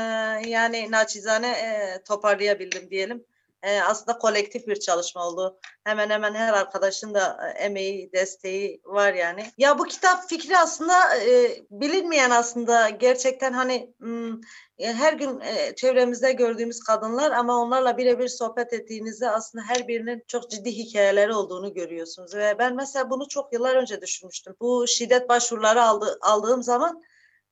yani 0.49 0.91
naçizane 0.91 1.49
e, 1.49 2.03
toparlayabildim 2.03 2.91
diyelim. 2.91 3.25
E, 3.63 3.81
aslında 3.81 4.19
kolektif 4.19 4.67
bir 4.67 4.81
çalışma 4.81 5.27
oldu. 5.27 5.59
Hemen 5.85 6.11
hemen 6.11 6.35
her 6.35 6.53
arkadaşın 6.53 7.15
da 7.15 7.39
e, 7.47 7.59
emeği, 7.65 8.13
desteği 8.13 8.81
var 8.85 9.15
yani. 9.15 9.47
Ya 9.59 9.79
bu 9.79 9.85
kitap 9.85 10.29
fikri 10.29 10.59
aslında 10.59 11.17
e, 11.17 11.59
bilinmeyen 11.71 12.31
aslında 12.31 12.89
gerçekten 12.89 13.53
hani 13.53 13.95
hmm, 13.99 14.41
e, 14.79 14.93
her 14.93 15.13
gün 15.13 15.41
e, 15.41 15.75
çevremizde 15.75 16.33
gördüğümüz 16.33 16.81
kadınlar 16.81 17.31
ama 17.31 17.57
onlarla 17.57 17.99
birebir 17.99 18.29
sohbet 18.29 18.73
ettiğinizde 18.73 19.31
aslında 19.31 19.65
her 19.65 19.89
birinin 19.89 20.23
çok 20.27 20.51
ciddi 20.51 20.73
hikayeleri 20.73 21.33
olduğunu 21.33 21.75
görüyorsunuz. 21.75 22.35
Ve 22.35 22.59
ben 22.59 22.77
mesela 22.77 23.11
bunu 23.11 23.29
çok 23.29 23.53
yıllar 23.53 23.77
önce 23.77 24.01
düşünmüştüm. 24.01 24.55
Bu 24.61 24.87
şiddet 24.87 25.29
başvuruları 25.29 25.83
aldı, 25.83 26.19
aldığım 26.21 26.63
zaman 26.63 27.03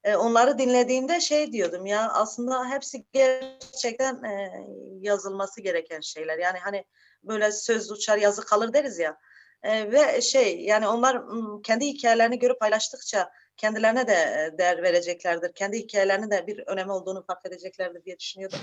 e, 0.05 0.17
onları 0.17 0.59
dinlediğimde 0.59 1.21
şey 1.21 1.53
diyordum 1.53 1.87
ya 1.87 2.11
aslında 2.13 2.71
hepsi 2.71 3.05
gerçekten 3.13 4.23
e, 4.25 4.53
yazılması 5.01 5.61
gereken 5.61 6.01
şeyler. 6.01 6.39
Yani 6.39 6.59
hani 6.59 6.85
böyle 7.23 7.53
söz 7.53 7.91
uçar 7.91 8.19
yazı 8.19 8.45
kalır 8.45 8.73
deriz 8.73 8.99
ya. 8.99 9.19
E, 9.63 9.93
ve 9.93 10.21
şey 10.21 10.61
yani 10.61 10.89
onlar 10.89 11.23
kendi 11.63 11.87
hikayelerini 11.87 12.39
görüp 12.39 12.61
paylaştıkça 12.61 13.31
kendilerine 13.57 14.07
de 14.07 14.13
e, 14.13 14.59
değer 14.59 14.83
vereceklerdir. 14.83 15.53
Kendi 15.53 15.79
hikayelerinin 15.79 16.31
de 16.31 16.47
bir 16.47 16.59
önemi 16.67 16.93
olduğunu 16.93 17.25
fark 17.27 17.47
edeceklerdir 17.47 18.05
diye 18.05 18.19
düşünüyordum. 18.19 18.59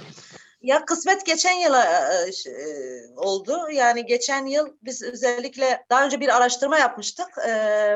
Ya 0.62 0.86
kısmet 0.86 1.26
geçen 1.26 1.54
yıla 1.54 1.84
e, 1.86 2.50
e, 2.50 2.56
oldu. 3.18 3.72
Yani 3.72 4.06
geçen 4.06 4.46
yıl 4.46 4.68
biz 4.82 5.04
özellikle 5.04 5.86
daha 5.90 6.06
önce 6.06 6.20
bir 6.20 6.38
araştırma 6.38 6.78
yapmıştık. 6.78 7.28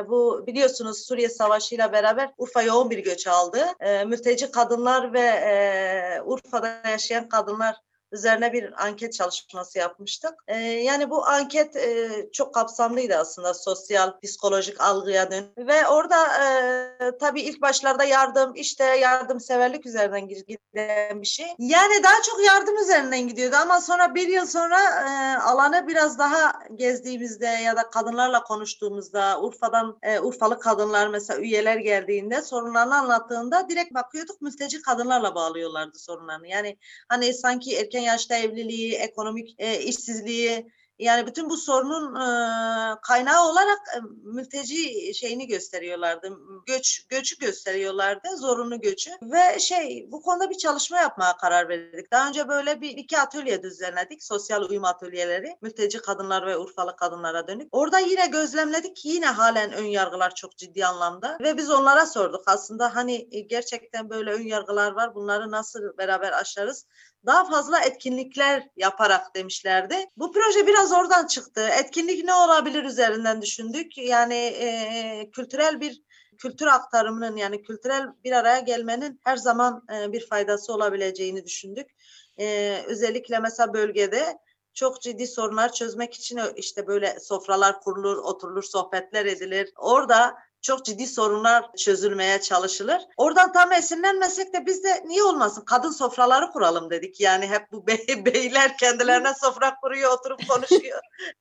Bu 0.08 0.44
biliyorsunuz 0.46 1.06
Suriye 1.06 1.28
Savaşı 1.28 1.74
ile 1.74 1.92
beraber 1.92 2.32
Urfa 2.38 2.62
yoğun 2.62 2.90
bir 2.90 2.98
göç 2.98 3.26
aldı. 3.26 3.66
Mülteci 4.06 4.50
kadınlar 4.50 5.12
ve 5.12 6.22
Urfa'da 6.24 6.80
yaşayan 6.90 7.28
kadınlar 7.28 7.76
üzerine 8.12 8.52
bir 8.52 8.84
anket 8.86 9.12
çalışması 9.12 9.78
yapmıştık. 9.78 10.34
E, 10.48 10.58
yani 10.58 11.10
bu 11.10 11.26
anket 11.26 11.76
e, 11.76 12.08
çok 12.32 12.54
kapsamlıydı 12.54 13.14
aslında 13.16 13.54
sosyal, 13.54 14.20
psikolojik 14.20 14.80
algıya 14.80 15.30
dön. 15.30 15.44
Ve 15.58 15.86
orada 15.88 16.26
e, 16.26 17.18
tabii 17.20 17.40
ilk 17.40 17.62
başlarda 17.62 18.04
yardım, 18.04 18.54
işte 18.54 18.84
yardımseverlik 18.84 19.86
üzerinden 19.86 20.28
giden 20.28 21.22
bir 21.22 21.26
şey. 21.26 21.46
Yani 21.58 22.02
daha 22.04 22.22
çok 22.22 22.44
yardım 22.44 22.76
üzerinden 22.78 23.28
gidiyordu 23.28 23.56
ama 23.56 23.80
sonra 23.80 24.14
bir 24.14 24.28
yıl 24.28 24.46
sonra 24.46 24.78
e, 24.80 25.38
alanı 25.38 25.88
biraz 25.88 26.18
daha 26.18 26.52
gezdiğimizde 26.74 27.46
ya 27.46 27.76
da 27.76 27.90
kadınlarla 27.90 28.42
konuştuğumuzda 28.42 29.40
Urfa'dan 29.40 29.98
e, 30.02 30.20
Urfalı 30.20 30.60
kadınlar 30.60 31.08
mesela 31.08 31.40
üyeler 31.40 31.76
geldiğinde 31.76 32.42
sorunlarını 32.42 32.96
anlattığında 32.96 33.68
direkt 33.68 33.94
bakıyorduk 33.94 34.42
mülteci 34.42 34.82
kadınlarla 34.82 35.34
bağlıyorlardı 35.34 35.98
sorunlarını. 35.98 36.48
Yani 36.48 36.78
hani 37.08 37.34
sanki 37.34 37.76
erken 37.96 38.12
yaşta 38.12 38.36
evliliği, 38.36 38.94
ekonomik 38.94 39.54
e, 39.58 39.80
işsizliği 39.80 40.66
yani 40.98 41.26
bütün 41.26 41.50
bu 41.50 41.56
sorunun 41.56 42.14
e, 42.14 43.00
kaynağı 43.02 43.50
olarak 43.50 43.78
e, 43.96 44.00
mülteci 44.24 45.14
şeyini 45.14 45.46
gösteriyorlardı. 45.46 46.32
Göç 46.66 47.06
göçü 47.08 47.38
gösteriyorlardı, 47.38 48.36
zorunlu 48.36 48.80
göçü. 48.80 49.10
Ve 49.22 49.58
şey 49.58 50.08
bu 50.12 50.22
konuda 50.22 50.50
bir 50.50 50.58
çalışma 50.58 50.96
yapmaya 50.98 51.36
karar 51.36 51.68
verdik. 51.68 52.12
Daha 52.12 52.28
önce 52.28 52.48
böyle 52.48 52.80
bir 52.80 52.90
iki 52.90 53.18
atölye 53.18 53.62
düzenledik. 53.62 54.24
Sosyal 54.24 54.62
uyum 54.62 54.84
atölyeleri. 54.84 55.56
Mülteci 55.62 55.98
kadınlar 55.98 56.46
ve 56.46 56.58
Urfalı 56.58 56.96
kadınlara 56.96 57.48
dönük. 57.48 57.68
Orada 57.72 57.98
yine 57.98 58.26
gözlemledik 58.26 58.96
ki 58.96 59.08
yine 59.08 59.26
halen 59.26 59.72
ön 59.72 59.84
yargılar 59.84 60.34
çok 60.34 60.56
ciddi 60.56 60.86
anlamda. 60.86 61.38
Ve 61.40 61.56
biz 61.56 61.70
onlara 61.70 62.06
sorduk 62.06 62.42
aslında 62.46 62.94
hani 62.94 63.28
e, 63.32 63.40
gerçekten 63.40 64.10
böyle 64.10 64.32
ön 64.32 64.42
yargılar 64.42 64.92
var. 64.92 65.14
Bunları 65.14 65.50
nasıl 65.50 65.80
beraber 65.98 66.32
aşarız? 66.32 66.86
Daha 67.26 67.44
fazla 67.44 67.80
etkinlikler 67.80 68.68
yaparak 68.76 69.34
demişlerdi. 69.34 69.96
Bu 70.16 70.32
proje 70.32 70.66
biraz 70.66 70.92
oradan 70.92 71.26
çıktı. 71.26 71.68
Etkinlik 71.80 72.24
ne 72.24 72.34
olabilir 72.34 72.84
üzerinden 72.84 73.42
düşündük. 73.42 73.98
Yani 73.98 74.34
e, 74.34 75.30
kültürel 75.32 75.80
bir 75.80 76.02
kültür 76.38 76.66
aktarımının 76.66 77.36
yani 77.36 77.62
kültürel 77.62 78.06
bir 78.24 78.32
araya 78.32 78.60
gelmenin 78.60 79.20
her 79.24 79.36
zaman 79.36 79.84
e, 79.94 80.12
bir 80.12 80.26
faydası 80.26 80.72
olabileceğini 80.72 81.44
düşündük. 81.44 81.90
E, 82.38 82.76
özellikle 82.86 83.38
mesela 83.38 83.74
bölgede 83.74 84.38
çok 84.74 85.02
ciddi 85.02 85.26
sorunlar 85.26 85.72
çözmek 85.72 86.14
için 86.14 86.40
işte 86.56 86.86
böyle 86.86 87.20
sofralar 87.20 87.80
kurulur, 87.80 88.16
oturulur, 88.16 88.62
sohbetler 88.62 89.26
edilir. 89.26 89.72
Orada 89.76 90.34
çok 90.66 90.84
ciddi 90.84 91.06
sorunlar 91.06 91.72
çözülmeye 91.76 92.40
çalışılır. 92.40 93.02
Oradan 93.16 93.52
tam 93.52 93.72
esinlenmesek 93.72 94.54
de 94.54 94.66
biz 94.66 94.84
de 94.84 95.04
niye 95.06 95.22
olmasın 95.22 95.64
kadın 95.64 95.90
sofraları 95.90 96.50
kuralım 96.50 96.90
dedik. 96.90 97.20
Yani 97.20 97.46
hep 97.46 97.72
bu 97.72 97.86
bey, 97.86 98.06
beyler 98.26 98.76
kendilerine 98.76 99.34
sofra 99.34 99.76
kuruyor, 99.80 100.12
oturup 100.12 100.48
konuşuyor. 100.48 101.00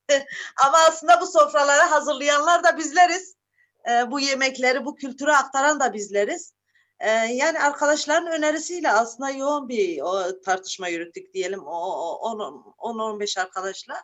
Ama 0.67 0.77
aslında 0.89 1.21
bu 1.21 1.27
sofraları 1.27 1.81
hazırlayanlar 1.81 2.63
da 2.63 2.77
bizleriz. 2.77 3.35
Ee, 3.89 4.11
bu 4.11 4.19
yemekleri, 4.19 4.85
bu 4.85 4.95
kültürü 4.95 5.31
aktaran 5.31 5.79
da 5.79 5.93
bizleriz. 5.93 6.53
Ee, 6.99 7.09
yani 7.11 7.59
arkadaşların 7.59 8.27
önerisiyle 8.27 8.91
aslında 8.91 9.29
yoğun 9.29 9.69
bir 9.69 10.01
o, 10.01 10.41
tartışma 10.41 10.87
yürüttük 10.87 11.33
diyelim 11.33 11.61
o 11.65 12.19
10-15 12.79 13.41
arkadaşla. 13.41 14.03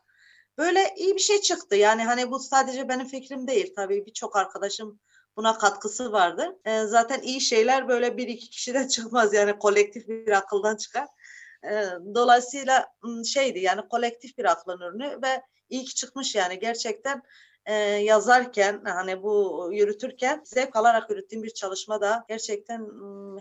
Böyle 0.58 0.94
iyi 0.98 1.16
bir 1.16 1.22
şey 1.22 1.42
çıktı. 1.42 1.76
Yani 1.76 2.04
hani 2.04 2.32
bu 2.32 2.40
sadece 2.40 2.90
benim 2.90 3.08
fikrim 3.08 3.48
değil. 3.48 3.74
Tabii 3.76 4.06
birçok 4.06 4.36
arkadaşım 4.36 5.00
buna 5.38 5.58
katkısı 5.58 6.12
vardı. 6.12 6.60
E, 6.66 6.84
zaten 6.84 7.22
iyi 7.22 7.42
şeyler 7.42 7.88
böyle 7.88 8.18
bir 8.18 8.28
iki 8.28 8.50
kişiden 8.50 8.88
çıkmaz 8.88 9.34
yani 9.34 9.60
kolektif 9.60 10.08
bir 10.08 10.32
akıldan 10.32 10.76
çıkar. 10.76 11.08
E, 11.64 11.86
dolayısıyla 12.16 12.88
şeydi 13.26 13.60
yani 13.60 13.82
kolektif 13.90 14.38
bir 14.38 14.46
aklın 14.46 14.80
ürünü 14.80 15.22
ve 15.22 15.42
iyi 15.70 15.86
ki 15.86 15.96
çıkmış 15.96 16.36
yani 16.36 16.60
gerçekten 16.60 17.24
e, 17.66 17.74
yazarken 17.84 18.82
hani 18.86 19.24
bu 19.24 19.70
yürütürken 19.72 20.42
zevk 20.46 20.76
alarak 20.76 21.10
yürüttüğüm 21.10 21.44
bir 21.44 21.54
çalışma 21.54 22.02
da 22.02 22.26
gerçekten 22.28 22.88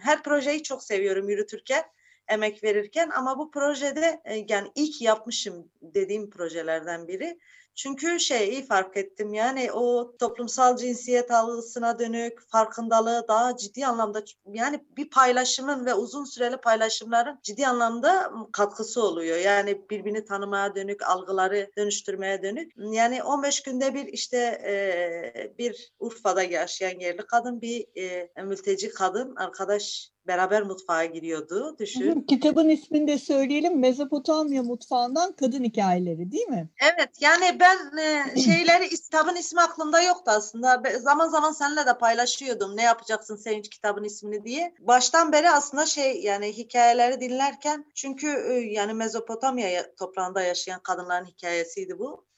her 0.00 0.22
projeyi 0.22 0.62
çok 0.62 0.84
seviyorum 0.84 1.28
yürütürken 1.28 1.84
emek 2.28 2.64
verirken 2.64 3.10
ama 3.10 3.38
bu 3.38 3.50
projede 3.50 4.22
yani 4.48 4.68
ilk 4.74 5.02
yapmışım 5.02 5.70
dediğim 5.82 6.30
projelerden 6.30 7.08
biri. 7.08 7.38
Çünkü 7.74 8.20
şeyi 8.20 8.66
fark 8.66 8.96
ettim 8.96 9.34
yani 9.34 9.72
o 9.72 10.16
toplumsal 10.18 10.76
cinsiyet 10.76 11.30
algısına 11.30 11.98
dönük 11.98 12.50
farkındalığı 12.50 13.24
daha 13.28 13.56
ciddi 13.56 13.86
anlamda 13.86 14.22
yani 14.46 14.84
bir 14.96 15.10
paylaşımın 15.10 15.86
ve 15.86 15.94
uzun 15.94 16.24
süreli 16.24 16.56
paylaşımların 16.56 17.38
ciddi 17.42 17.66
anlamda 17.66 18.32
katkısı 18.52 19.02
oluyor. 19.02 19.36
Yani 19.36 19.90
birbirini 19.90 20.24
tanımaya 20.24 20.74
dönük, 20.74 21.02
algıları 21.02 21.70
dönüştürmeye 21.76 22.42
dönük. 22.42 22.72
Yani 22.76 23.22
15 23.22 23.62
günde 23.62 23.94
bir 23.94 24.06
işte 24.06 24.36
e, 24.38 25.58
bir 25.58 25.92
Urfa'da 25.98 26.42
yaşayan 26.42 26.98
yerli 27.00 27.26
kadın 27.26 27.60
bir 27.60 27.86
e, 27.96 28.42
mülteci 28.42 28.90
kadın 28.90 29.36
arkadaş 29.36 30.10
beraber 30.26 30.62
mutfağa 30.62 31.04
giriyordu. 31.04 31.76
Düşün. 31.78 32.20
Kitabın 32.20 32.68
ismini 32.68 33.08
de 33.08 33.18
söyleyelim. 33.18 33.78
Mezopotamya 33.78 34.62
mutfağından 34.62 35.32
kadın 35.32 35.64
hikayeleri 35.64 36.32
değil 36.32 36.48
mi? 36.48 36.68
Evet 36.82 37.10
yani 37.20 37.60
ben 37.60 37.98
e, 37.98 38.40
şeyleri 38.40 38.88
kitabın 38.88 39.36
ismi 39.36 39.60
aklımda 39.60 40.02
yoktu 40.02 40.30
aslında. 40.34 40.82
Zaman 40.98 41.28
zaman 41.28 41.52
seninle 41.52 41.86
de 41.86 41.98
paylaşıyordum. 41.98 42.76
Ne 42.76 42.82
yapacaksın 42.82 43.36
Sevinç 43.36 43.68
kitabın 43.68 44.04
ismini 44.04 44.44
diye. 44.44 44.74
Baştan 44.80 45.32
beri 45.32 45.50
aslında 45.50 45.86
şey 45.86 46.20
yani 46.20 46.52
hikayeleri 46.52 47.20
dinlerken 47.20 47.84
çünkü 47.94 48.28
e, 48.28 48.52
yani 48.52 48.94
Mezopotamya 48.94 49.94
toprağında 49.94 50.42
yaşayan 50.42 50.80
kadınların 50.82 51.26
hikayesiydi 51.26 51.98
bu. 51.98 52.29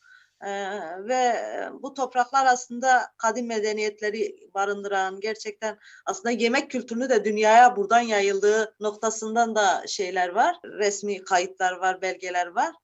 Ee, 0.46 0.70
ve 0.98 1.34
bu 1.82 1.94
topraklar 1.94 2.46
aslında 2.46 3.12
kadim 3.16 3.46
medeniyetleri 3.46 4.36
barındıran 4.54 5.20
gerçekten 5.20 5.78
aslında 6.06 6.30
yemek 6.30 6.70
kültürünü 6.70 7.08
de 7.08 7.24
dünyaya 7.24 7.76
buradan 7.76 8.00
yayıldığı 8.00 8.74
noktasından 8.80 9.54
da 9.54 9.84
şeyler 9.86 10.28
var. 10.28 10.56
Resmi 10.64 11.24
kayıtlar 11.24 11.72
var, 11.72 12.02
belgeler 12.02 12.46
var. 12.46 12.74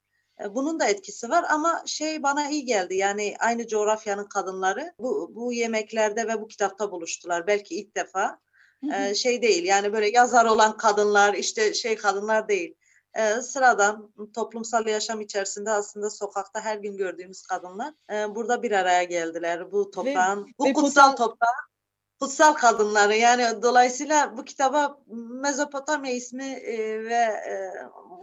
Ee, 0.41 0.55
bunun 0.55 0.79
da 0.79 0.85
etkisi 0.85 1.29
var 1.29 1.45
ama 1.49 1.83
şey 1.85 2.23
bana 2.23 2.49
iyi 2.49 2.65
geldi. 2.65 2.95
Yani 2.95 3.35
aynı 3.39 3.67
coğrafyanın 3.67 4.25
kadınları 4.25 4.93
bu, 4.99 5.31
bu 5.35 5.53
yemeklerde 5.53 6.27
ve 6.27 6.41
bu 6.41 6.47
kitapta 6.47 6.91
buluştular. 6.91 7.47
Belki 7.47 7.75
ilk 7.75 7.95
defa. 7.95 8.39
Ee, 8.93 9.15
şey 9.15 9.41
değil 9.41 9.63
yani 9.63 9.93
böyle 9.93 10.09
yazar 10.09 10.45
olan 10.45 10.77
kadınlar 10.77 11.33
işte 11.33 11.73
şey 11.73 11.95
kadınlar 11.95 12.47
değil 12.47 12.75
e, 13.13 13.41
sıradan 13.41 14.11
toplumsal 14.35 14.87
yaşam 14.87 15.21
içerisinde 15.21 15.71
aslında 15.71 16.09
sokakta 16.09 16.61
her 16.61 16.77
gün 16.77 16.97
gördüğümüz 16.97 17.41
kadınlar 17.41 17.93
e, 18.11 18.35
burada 18.35 18.63
bir 18.63 18.71
araya 18.71 19.03
geldiler. 19.03 19.71
Bu 19.71 19.91
toprağın, 19.91 20.45
ve, 20.45 20.51
bu 20.59 20.65
ve 20.65 20.73
kutsal 20.73 21.11
toprağın 21.11 21.69
kutsal 22.19 22.53
kadınları 22.53 23.15
yani 23.15 23.61
dolayısıyla 23.61 24.37
bu 24.37 24.45
kitaba 24.45 24.99
Mezopotamya 25.41 26.11
ismi 26.11 26.43
e, 26.43 27.03
ve 27.03 27.13
e, 27.13 27.71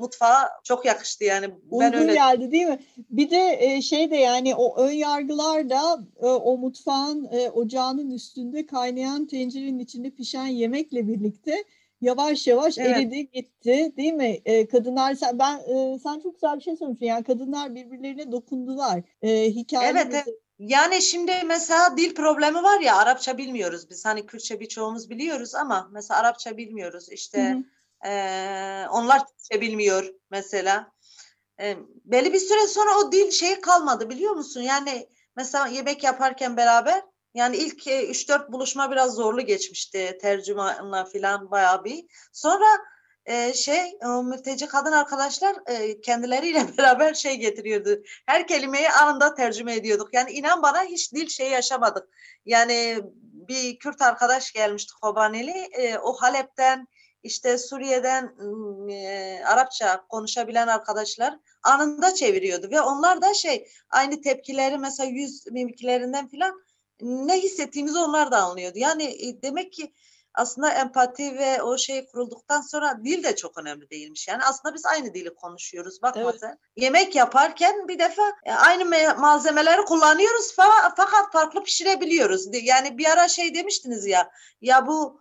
mutfağa 0.00 0.50
çok 0.64 0.84
yakıştı 0.84 1.24
yani 1.24 1.50
ben 1.72 1.76
Uygun 1.86 1.98
öyle 1.98 2.14
geldi 2.14 2.50
değil 2.50 2.66
mi? 2.66 2.78
Bir 2.96 3.30
de 3.30 3.58
e, 3.60 3.82
şey 3.82 4.10
de 4.10 4.16
yani 4.16 4.54
o 4.54 4.76
ön 4.76 4.90
yargılar 4.90 5.70
da 5.70 5.98
e, 6.22 6.26
o 6.26 6.58
mutfağın 6.58 7.28
e, 7.32 7.50
ocağının 7.50 8.10
üstünde 8.10 8.66
kaynayan 8.66 9.26
tencerenin 9.26 9.78
içinde 9.78 10.10
pişen 10.10 10.46
yemekle 10.46 11.08
birlikte 11.08 11.64
yavaş 12.00 12.46
yavaş 12.46 12.78
evet. 12.78 12.96
eridi 12.96 13.30
gitti 13.30 13.92
değil 13.96 14.12
mi? 14.12 14.40
E, 14.44 14.68
kadınlar 14.68 15.14
sen 15.14 15.38
ben 15.38 15.58
e, 15.58 15.98
sen 15.98 16.20
çok 16.20 16.34
güzel 16.34 16.56
bir 16.56 16.62
şey 16.62 16.76
söylemişsin. 16.76 17.06
Yani 17.06 17.24
kadınlar 17.24 17.74
birbirlerine 17.74 18.32
dokundular. 18.32 19.02
E, 19.22 19.50
hikayemizi... 19.50 20.08
Evet, 20.08 20.24
evet. 20.26 20.38
Yani 20.58 21.02
şimdi 21.02 21.32
mesela 21.46 21.96
dil 21.96 22.14
problemi 22.14 22.62
var 22.62 22.80
ya 22.80 22.96
Arapça 22.96 23.38
bilmiyoruz 23.38 23.90
biz. 23.90 24.04
Hani 24.04 24.26
Kürtçe 24.26 24.60
birçoğumuz 24.60 25.10
biliyoruz 25.10 25.54
ama 25.54 25.88
mesela 25.92 26.20
Arapça 26.20 26.56
bilmiyoruz. 26.56 27.08
İşte 27.12 27.56
E, 28.06 28.10
onlar 28.92 29.26
Türkçe 29.26 29.60
bilmiyor 29.60 30.14
mesela. 30.30 30.92
E, 31.60 31.76
belli 32.04 32.32
bir 32.32 32.38
süre 32.38 32.66
sonra 32.68 32.90
o 32.98 33.12
dil 33.12 33.30
şey 33.30 33.60
kalmadı 33.60 34.10
biliyor 34.10 34.32
musun? 34.32 34.60
Yani 34.60 35.08
mesela 35.36 35.66
yemek 35.66 36.04
yaparken 36.04 36.56
beraber 36.56 37.02
yani 37.36 37.56
ilk 37.56 37.86
3-4 37.86 38.48
e, 38.48 38.52
buluşma 38.52 38.90
biraz 38.90 39.14
zorlu 39.14 39.40
geçmişti 39.40 40.18
tercümanla 40.20 41.04
falan 41.04 41.50
bayağı 41.50 41.84
bir. 41.84 42.04
Sonra 42.32 42.66
e, 43.26 43.52
şey 43.52 43.98
o 44.04 44.22
mülteci 44.22 44.66
kadın 44.66 44.92
arkadaşlar 44.92 45.56
e, 45.66 46.00
kendileriyle 46.00 46.66
beraber 46.78 47.14
şey 47.14 47.36
getiriyordu. 47.36 48.02
Her 48.26 48.46
kelimeyi 48.46 48.90
anında 48.90 49.34
tercüme 49.34 49.74
ediyorduk. 49.74 50.14
Yani 50.14 50.30
inan 50.30 50.62
bana 50.62 50.82
hiç 50.82 51.12
dil 51.12 51.28
şey 51.28 51.50
yaşamadık. 51.50 52.08
Yani 52.46 52.98
bir 53.48 53.78
Kürt 53.78 54.02
arkadaş 54.02 54.52
gelmişti 54.52 54.92
Kobaneli. 55.02 55.68
E, 55.72 55.98
o 55.98 56.12
Halep'ten 56.12 56.88
işte 57.22 57.58
Suriye'den 57.58 58.34
e, 58.90 59.40
Arapça 59.44 60.06
konuşabilen 60.08 60.68
arkadaşlar 60.68 61.38
anında 61.62 62.14
çeviriyordu 62.14 62.70
ve 62.70 62.80
onlar 62.80 63.22
da 63.22 63.34
şey 63.34 63.68
aynı 63.90 64.20
tepkileri 64.20 64.78
mesela 64.78 65.10
yüz 65.10 65.46
mimiklerinden 65.46 66.28
filan 66.28 66.65
ne 67.00 67.40
hissettiğimizi 67.40 67.98
onlar 67.98 68.30
da 68.30 68.38
anlıyordu. 68.38 68.78
Yani 68.78 69.04
e, 69.04 69.42
demek 69.42 69.72
ki 69.72 69.92
aslında 70.34 70.70
empati 70.70 71.38
ve 71.38 71.62
o 71.62 71.78
şey 71.78 72.06
kurulduktan 72.06 72.60
sonra 72.60 73.00
dil 73.04 73.24
de 73.24 73.36
çok 73.36 73.58
önemli 73.58 73.90
değilmiş. 73.90 74.28
Yani 74.28 74.42
aslında 74.44 74.74
biz 74.74 74.86
aynı 74.86 75.14
dili 75.14 75.34
konuşuyoruz. 75.34 76.02
Bak 76.02 76.16
evet. 76.16 76.34
sen. 76.40 76.58
Yemek 76.76 77.14
yaparken 77.14 77.88
bir 77.88 77.98
defa 77.98 78.22
e, 78.44 78.52
aynı 78.52 78.84
malzemeleri 79.18 79.84
kullanıyoruz 79.84 80.54
fakat 80.96 81.32
farklı 81.32 81.62
pişirebiliyoruz. 81.62 82.46
Yani 82.62 82.98
bir 82.98 83.06
ara 83.06 83.28
şey 83.28 83.54
demiştiniz 83.54 84.06
ya 84.06 84.30
ya 84.60 84.86
bu 84.86 85.20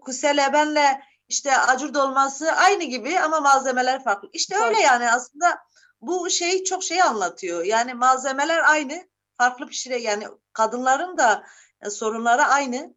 kuselebenle 0.00 1.00
işte 1.28 1.58
acur 1.58 1.94
dolması 1.94 2.52
aynı 2.52 2.84
gibi 2.84 3.20
ama 3.20 3.40
malzemeler 3.40 4.04
farklı. 4.04 4.28
İşte 4.32 4.56
öyle 4.56 4.80
yani 4.80 5.10
aslında 5.10 5.58
bu 6.00 6.30
şey 6.30 6.64
çok 6.64 6.84
şey 6.84 7.02
anlatıyor. 7.02 7.64
Yani 7.64 7.94
malzemeler 7.94 8.70
aynı 8.70 9.08
farklı 9.38 9.66
pişire 9.66 9.96
yani 9.96 10.24
kadınların 10.52 11.18
da 11.18 11.44
e, 11.82 11.90
sorunları 11.90 12.42
aynı 12.42 12.94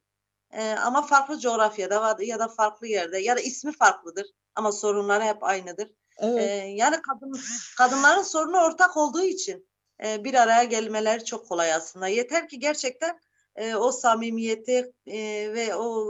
e, 0.51 0.71
ama 0.71 1.01
farklı 1.01 1.39
coğrafyada 1.39 2.17
ya 2.21 2.39
da 2.39 2.47
farklı 2.47 2.87
yerde 2.87 3.19
ya 3.19 3.37
da 3.37 3.39
ismi 3.39 3.71
farklıdır 3.71 4.25
ama 4.55 4.71
sorunları 4.71 5.23
hep 5.23 5.43
aynıdır. 5.43 5.91
Evet. 6.17 6.41
E, 6.41 6.53
yani 6.67 7.01
kadın 7.01 7.39
kadınların 7.77 8.21
sorunu 8.21 8.57
ortak 8.57 8.97
olduğu 8.97 9.23
için 9.23 9.69
e, 10.03 10.23
bir 10.23 10.33
araya 10.33 10.63
gelmeleri 10.63 11.25
çok 11.25 11.47
kolay 11.47 11.73
aslında. 11.73 12.07
Yeter 12.07 12.49
ki 12.49 12.59
gerçekten 12.59 13.19
e, 13.55 13.75
o 13.75 13.91
samimiyeti 13.91 14.93
e, 15.07 15.17
ve 15.53 15.75
o 15.75 16.07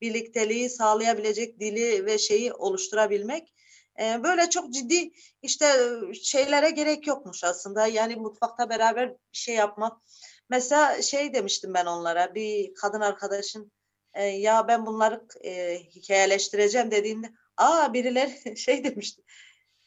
birlikteliği 0.00 0.70
sağlayabilecek 0.70 1.60
dili 1.60 2.06
ve 2.06 2.18
şeyi 2.18 2.52
oluşturabilmek 2.52 3.53
e, 4.00 4.22
böyle 4.22 4.50
çok 4.50 4.72
ciddi 4.72 5.12
işte 5.42 5.90
şeylere 6.22 6.70
gerek 6.70 7.06
yokmuş 7.06 7.44
aslında. 7.44 7.86
Yani 7.86 8.16
mutfakta 8.16 8.70
beraber 8.70 9.10
bir 9.10 9.18
şey 9.38 9.54
yapmak. 9.54 10.02
Mesela 10.50 11.02
şey 11.02 11.34
demiştim 11.34 11.74
ben 11.74 11.86
onlara 11.86 12.34
bir 12.34 12.74
kadın 12.74 13.00
arkadaşın 13.00 13.72
e, 14.14 14.24
ya 14.24 14.68
ben 14.68 14.86
bunları 14.86 15.24
e, 15.44 15.78
hikayeleştireceğim 15.78 16.90
dediğinde 16.90 17.32
aa 17.56 17.92
birileri 17.92 18.56
şey 18.58 18.84
demişti. 18.84 19.22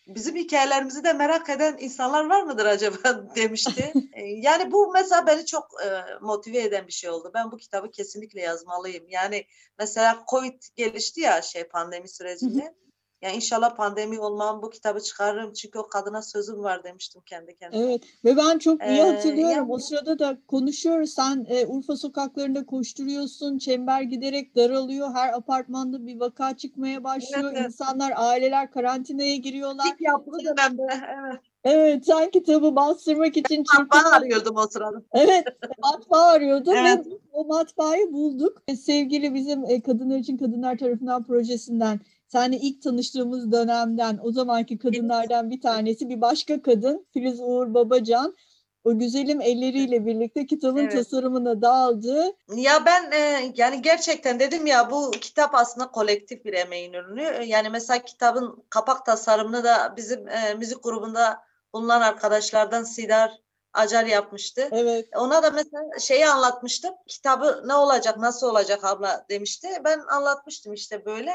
bizim 0.08 0.36
hikayelerimizi 0.36 1.04
de 1.04 1.14
merak 1.14 1.50
eden 1.50 1.78
insanlar 1.80 2.26
var 2.26 2.42
mıdır 2.42 2.66
acaba 2.66 3.32
demişti. 3.36 3.94
E, 4.14 4.22
yani 4.24 4.72
bu 4.72 4.92
mesela 4.94 5.28
beni 5.28 5.46
çok 5.46 5.72
e, 5.86 5.90
motive 6.22 6.58
eden 6.58 6.88
bir 6.88 6.94
şey 6.94 7.10
oldu. 7.10 7.32
Ben 7.34 7.52
bu 7.52 7.58
kitabı 7.58 7.92
kesinlikle 7.92 8.42
yazmalıyım. 8.42 9.10
Yani 9.10 9.46
mesela 9.80 10.24
Covid 10.32 10.64
gelişti 10.76 11.22
ya 11.22 11.42
şey 11.42 11.64
pandemi 11.64 12.10
sürecinde. 12.10 12.74
Ya 13.22 13.32
inşallah 13.32 13.76
pandemi 13.76 14.20
olmam 14.20 14.62
bu 14.62 14.70
kitabı 14.70 15.02
çıkarırım 15.02 15.54
çünkü 15.54 15.80
o 15.80 15.88
kadına 15.88 16.22
sözüm 16.22 16.64
var 16.64 16.84
demiştim 16.84 17.22
kendi 17.26 17.56
kendime. 17.56 17.84
Evet 17.84 18.04
ve 18.26 18.38
ben 18.38 18.58
çok 18.60 18.82
iyi 18.84 19.00
Ee, 19.00 19.02
hatırlıyorum. 19.02 19.56
yani- 19.56 19.72
O 19.72 19.78
sırada 19.80 20.20
da 20.20 20.38
konuşuyoruz. 20.48 21.10
Sen 21.10 21.46
e, 21.50 21.66
Urfa 21.68 21.96
sokaklarında 21.98 22.66
koşturuyorsun. 22.66 23.58
Çember 23.58 24.02
giderek 24.02 24.56
daralıyor. 24.56 25.14
Her 25.14 25.34
apartmanda 25.34 26.06
bir 26.06 26.20
vaka 26.20 26.58
çıkmaya 26.58 27.04
başlıyor. 27.04 27.52
evet. 27.56 27.66
İnsanlar, 27.66 28.14
aileler 28.16 28.72
karantinaya 28.72 29.36
giriyorlar. 29.36 29.86
İlk 29.94 30.02
yaptığı 30.02 30.40
dönemde 30.46 30.84
evet. 30.92 31.40
Evet, 31.64 32.06
sen 32.06 32.30
kitabı 32.32 32.76
bastırmak 32.76 33.38
için 33.38 33.64
Matbaa 33.80 34.12
arıyordum 34.12 34.58
o 34.58 34.68
sırada. 34.68 35.02
Evet, 35.14 35.46
matbaa 35.84 36.22
arıyordum 36.28 36.74
Evet. 36.78 37.06
ve 37.08 37.10
o 37.32 37.46
matbaayı 37.46 38.14
bulduk. 38.14 38.62
E, 38.68 38.76
Sevgili 38.76 39.34
bizim 39.34 39.66
e, 39.66 39.82
Kadınlar 39.82 40.18
için 40.18 40.38
Kadınlar 40.38 40.78
tarafından 40.78 41.24
projesinden, 41.24 42.00
seninle 42.28 42.58
ilk 42.58 42.82
tanıştığımız 42.82 43.52
dönemden, 43.52 44.20
o 44.24 44.32
zamanki 44.32 44.78
kadınlardan 44.78 45.50
bir 45.50 45.62
tanesi, 45.62 46.10
bir 46.10 46.22
başka 46.22 46.62
kadın, 46.62 47.08
Filiz 47.14 47.40
Uğur 47.40 47.74
Babacan, 47.74 48.36
o 48.84 49.00
güzelim 49.00 49.42
elleriyle 49.42 50.06
birlikte 50.06 50.46
kitabın 50.46 50.80
Evet. 50.80 50.92
tasarımına 50.92 51.62
dağıldı. 51.62 52.36
Ya 52.56 52.86
ben 52.86 53.12
e, 53.12 53.52
yani 53.56 53.82
gerçekten 53.82 54.40
dedim 54.40 54.66
ya 54.66 54.92
bu 54.92 55.12
kitap 55.12 55.56
aslında 55.56 55.92
kolektif 55.92 56.46
bir 56.46 56.54
emeğin 56.54 56.94
ürünü. 56.94 57.44
Yani 57.46 57.70
mesela 57.70 58.04
kitabın 58.04 58.64
kapak 58.70 59.06
tasarımını 59.06 59.64
da 59.64 59.94
bizim 59.98 60.28
e, 60.28 60.54
müzik 60.54 60.84
grubunda 60.84 61.40
bulunan 61.74 62.02
arkadaşlardan 62.02 62.84
Sidar 62.84 63.32
Acar 63.74 64.06
yapmıştı. 64.06 64.70
Evet, 64.72 65.08
Ona 65.16 65.44
da 65.44 65.52
mesela 65.52 65.84
şeyi 66.00 66.28
anlatmıştım. 66.28 66.94
Kitabı 67.08 67.64
ne 67.66 67.74
olacak, 67.74 68.18
nasıl 68.18 68.48
olacak 68.48 68.84
abla 68.84 69.26
demişti. 69.30 69.68
Ben 69.86 70.00
anlatmıştım 70.00 70.74
işte 70.74 71.06
böyle. 71.06 71.32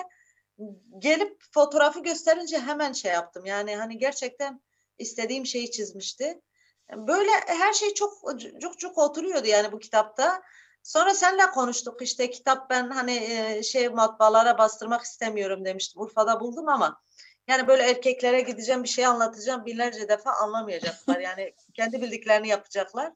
Gelip 0.98 1.42
fotoğrafı 1.50 2.02
gösterince 2.02 2.58
hemen 2.58 2.92
şey 2.92 3.12
yaptım. 3.12 3.46
Yani 3.46 3.76
hani 3.76 3.98
gerçekten 3.98 4.60
istediğim 4.98 5.46
şeyi 5.46 5.70
çizmişti. 5.70 6.40
Böyle 6.96 7.30
her 7.46 7.72
şey 7.72 7.94
çok 7.94 8.12
çok 8.60 8.78
çok 8.78 8.98
oturuyordu 8.98 9.46
yani 9.46 9.72
bu 9.72 9.78
kitapta. 9.78 10.42
Sonra 10.82 11.14
seninle 11.14 11.50
konuştuk 11.50 12.02
işte 12.02 12.30
kitap 12.30 12.70
ben 12.70 12.90
hani 12.90 13.14
e, 13.14 13.62
şey 13.62 13.88
matbaalara 13.88 14.58
bastırmak 14.58 15.02
istemiyorum 15.02 15.64
demiştim. 15.64 16.02
Urfa'da 16.02 16.40
buldum 16.40 16.68
ama 16.68 17.00
yani 17.48 17.66
böyle 17.66 17.82
erkeklere 17.82 18.40
gideceğim 18.40 18.82
bir 18.82 18.88
şey 18.88 19.06
anlatacağım 19.06 19.66
binlerce 19.66 20.08
defa 20.08 20.32
anlamayacaklar. 20.32 21.20
Yani 21.20 21.54
kendi 21.74 22.02
bildiklerini 22.02 22.48
yapacaklar. 22.48 23.12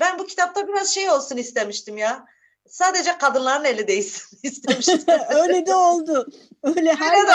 Ben 0.00 0.18
bu 0.18 0.26
kitapta 0.26 0.68
biraz 0.68 0.90
şey 0.94 1.10
olsun 1.10 1.36
istemiştim 1.36 1.98
ya. 1.98 2.26
Sadece 2.70 3.18
kadınların 3.18 3.64
eli 3.64 3.88
değsin 3.88 4.38
istemiştim. 4.42 5.00
öyle 5.34 5.66
de 5.66 5.74
oldu. 5.74 6.28
Öyle 6.62 6.94
her 6.94 7.18
Öyle 7.18 7.28
de- 7.28 7.32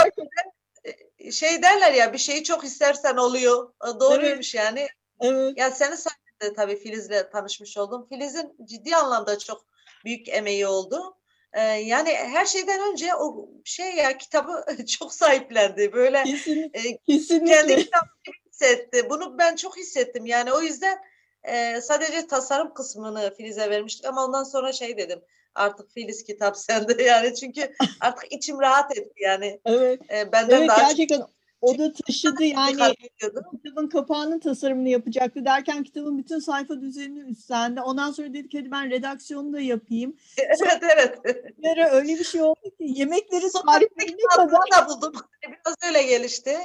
yer- 1.26 1.32
şey 1.32 1.63
derler 1.63 1.91
ya 1.93 2.13
bir 2.13 2.17
şeyi 2.17 2.43
çok 2.43 2.63
istersen 2.63 3.15
oluyor. 3.17 3.74
E, 3.84 4.00
Doğruymuş 4.00 4.56
yani. 4.56 4.88
Evet, 5.21 5.58
Ya 5.58 5.71
senin 5.71 5.95
sayende 5.95 6.56
tabii 6.56 6.76
Filiz'le 6.76 7.32
tanışmış 7.32 7.78
oldum. 7.78 8.06
Filiz'in 8.10 8.56
ciddi 8.65 8.95
anlamda 8.95 9.39
çok 9.39 9.65
büyük 10.06 10.30
emeği 10.30 10.67
oldu. 10.67 11.17
Ee, 11.54 11.62
yani 11.62 12.10
her 12.13 12.45
şeyden 12.45 12.91
önce 12.91 13.15
o 13.15 13.50
şey 13.65 13.95
ya 13.95 14.17
kitabı 14.17 14.65
çok 15.00 15.13
sahiplendi. 15.13 15.93
Böyle 15.93 16.24
kesinlikle. 16.24 16.80
e, 16.89 17.00
kendi 17.45 17.76
kitabı 17.76 18.10
gibi 18.24 18.36
hissetti. 18.52 19.10
Bunu 19.10 19.38
ben 19.38 19.56
çok 19.56 19.78
hissettim. 19.78 20.26
Yani 20.26 20.54
o 20.54 20.62
yüzden 20.62 20.98
e, 21.47 21.81
sadece 21.81 22.27
tasarım 22.27 22.73
kısmını 22.73 23.34
Filiz'e 23.38 23.69
vermiştik 23.69 24.05
ama 24.05 24.25
ondan 24.25 24.43
sonra 24.43 24.71
şey 24.73 24.97
dedim. 24.97 25.21
Artık 25.55 25.91
Filiz 25.91 26.23
kitap 26.23 26.58
sende 26.58 27.03
yani 27.03 27.36
çünkü 27.36 27.73
artık 28.01 28.31
içim 28.31 28.60
rahat 28.60 28.97
etti 28.97 29.23
yani. 29.23 29.60
Evet, 29.65 30.01
E, 30.12 30.31
benden 30.31 30.58
evet 30.58 30.69
daha 30.69 30.79
çok 30.79 30.88
gerçekten 30.88 31.21
o 31.62 31.77
da 31.77 31.93
taşıdı 31.93 32.43
yani 32.43 32.95
kitabın 33.51 33.89
kapağının 33.89 34.39
tasarımını 34.39 34.89
yapacaktı 34.89 35.45
derken 35.45 35.84
kitabın 35.84 36.17
bütün 36.17 36.39
sayfa 36.39 36.81
düzenini 36.81 37.29
üstlendi. 37.29 37.81
Ondan 37.81 38.12
sonra 38.12 38.34
dedik 38.34 38.53
hadi 38.53 38.71
ben 38.71 38.89
redaksiyonu 38.89 39.53
da 39.53 39.60
yapayım. 39.60 40.15
evet 40.38 40.84
evet. 40.93 41.19
Ara 41.65 41.89
öyle 41.89 42.13
bir 42.19 42.23
şey 42.23 42.41
oldu 42.41 42.62
ki 42.62 42.75
yemekleri 42.79 43.49
Sonra 43.49 43.71
tariflerine 43.71 44.21
kadar 44.36 44.51
da 44.51 44.89
buldum. 44.89 45.13
Biraz 45.43 45.75
öyle 45.88 46.03
gelişti. 46.03 46.58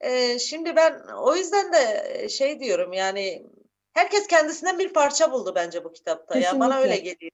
Ee, 0.00 0.38
şimdi 0.38 0.76
ben 0.76 1.00
o 1.22 1.36
yüzden 1.36 1.72
de 1.72 2.28
şey 2.28 2.60
diyorum 2.60 2.92
yani 2.92 3.46
herkes 3.94 4.26
kendisinden 4.26 4.78
bir 4.78 4.88
parça 4.92 5.32
buldu 5.32 5.52
bence 5.56 5.84
bu 5.84 5.92
kitapta. 5.92 6.38
Ya 6.38 6.60
bana 6.60 6.68
Kesinlikle. 6.74 6.92
öyle 6.92 6.96
geliyor. 6.96 7.30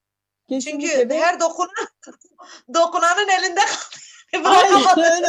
kesinlikle 0.49 0.88
Çünkü 0.88 1.09
ve- 1.09 1.18
her 1.18 1.40
dokunan 1.40 1.68
dokunanın 2.75 3.29
elinde 3.29 3.61
kalıyor. 4.33 4.96
Öyle. 5.16 5.27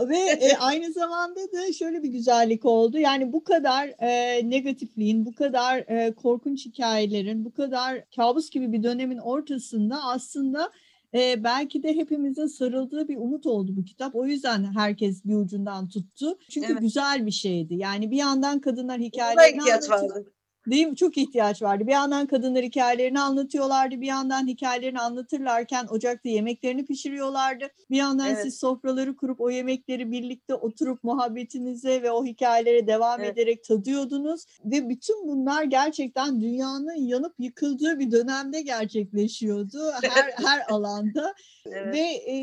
Ve 0.00 0.18
e, 0.18 0.56
aynı 0.56 0.92
zamanda 0.92 1.52
da 1.52 1.72
şöyle 1.72 2.02
bir 2.02 2.08
güzellik 2.08 2.64
oldu. 2.64 2.98
Yani 2.98 3.32
bu 3.32 3.44
kadar 3.44 3.88
e, 3.98 4.40
negatifliğin, 4.50 5.26
bu 5.26 5.34
kadar 5.34 5.78
e, 5.78 6.14
korkunç 6.14 6.66
hikayelerin, 6.66 7.44
bu 7.44 7.52
kadar 7.54 8.04
kabus 8.16 8.50
gibi 8.50 8.72
bir 8.72 8.82
dönemin 8.82 9.18
ortasında 9.18 10.02
aslında 10.04 10.70
e, 11.14 11.44
belki 11.44 11.82
de 11.82 11.94
hepimizin 11.96 12.46
sarıldığı 12.46 13.08
bir 13.08 13.16
umut 13.16 13.46
oldu 13.46 13.72
bu 13.76 13.84
kitap. 13.84 14.14
O 14.14 14.26
yüzden 14.26 14.64
herkes 14.76 15.24
bir 15.24 15.34
ucundan 15.34 15.88
tuttu. 15.88 16.38
Çünkü 16.50 16.72
Evet. 16.72 16.80
güzel 16.80 17.26
bir 17.26 17.30
şeydi. 17.30 17.74
Yani 17.74 18.10
bir 18.10 18.16
yandan 18.16 18.60
kadınlar 18.60 19.00
hikayelerini 19.00 19.62
anlatıyor. 19.62 20.02
vardı. 20.02 20.32
Değil 20.66 20.86
mi? 20.86 20.96
Çok 20.96 21.18
ihtiyaç 21.18 21.62
vardı. 21.62 21.86
Bir 21.86 21.92
yandan 21.92 22.26
kadınlar 22.26 22.62
hikayelerini 22.62 23.20
anlatıyorlardı. 23.20 24.00
Bir 24.00 24.06
yandan 24.06 24.46
hikayelerini 24.46 25.00
anlatırlarken 25.00 25.86
ocakta 25.90 26.28
yemeklerini 26.28 26.84
pişiriyorlardı. 26.84 27.68
Bir 27.90 27.96
yandan 27.96 28.26
Evet. 28.26 28.42
siz 28.42 28.58
sofraları 28.58 29.16
kurup 29.16 29.40
o 29.40 29.50
yemekleri 29.50 30.12
birlikte 30.12 30.54
oturup 30.54 31.04
muhabbetinize 31.04 32.02
ve 32.02 32.10
o 32.10 32.24
hikayelere 32.24 32.86
devam 32.86 33.20
Evet. 33.20 33.32
ederek 33.32 33.64
tadıyordunuz. 33.64 34.44
Ve 34.64 34.88
bütün 34.88 35.28
bunlar 35.28 35.62
gerçekten 35.64 36.40
dünyanın 36.40 37.06
yanıp 37.06 37.34
yıkıldığı 37.38 37.98
bir 37.98 38.10
dönemde 38.10 38.60
gerçekleşiyordu. 38.60 39.92
Her, 40.02 40.34
her 40.46 40.62
alanda. 40.68 41.34
Evet. 41.66 41.94
Ve 41.94 42.32
e, 42.32 42.36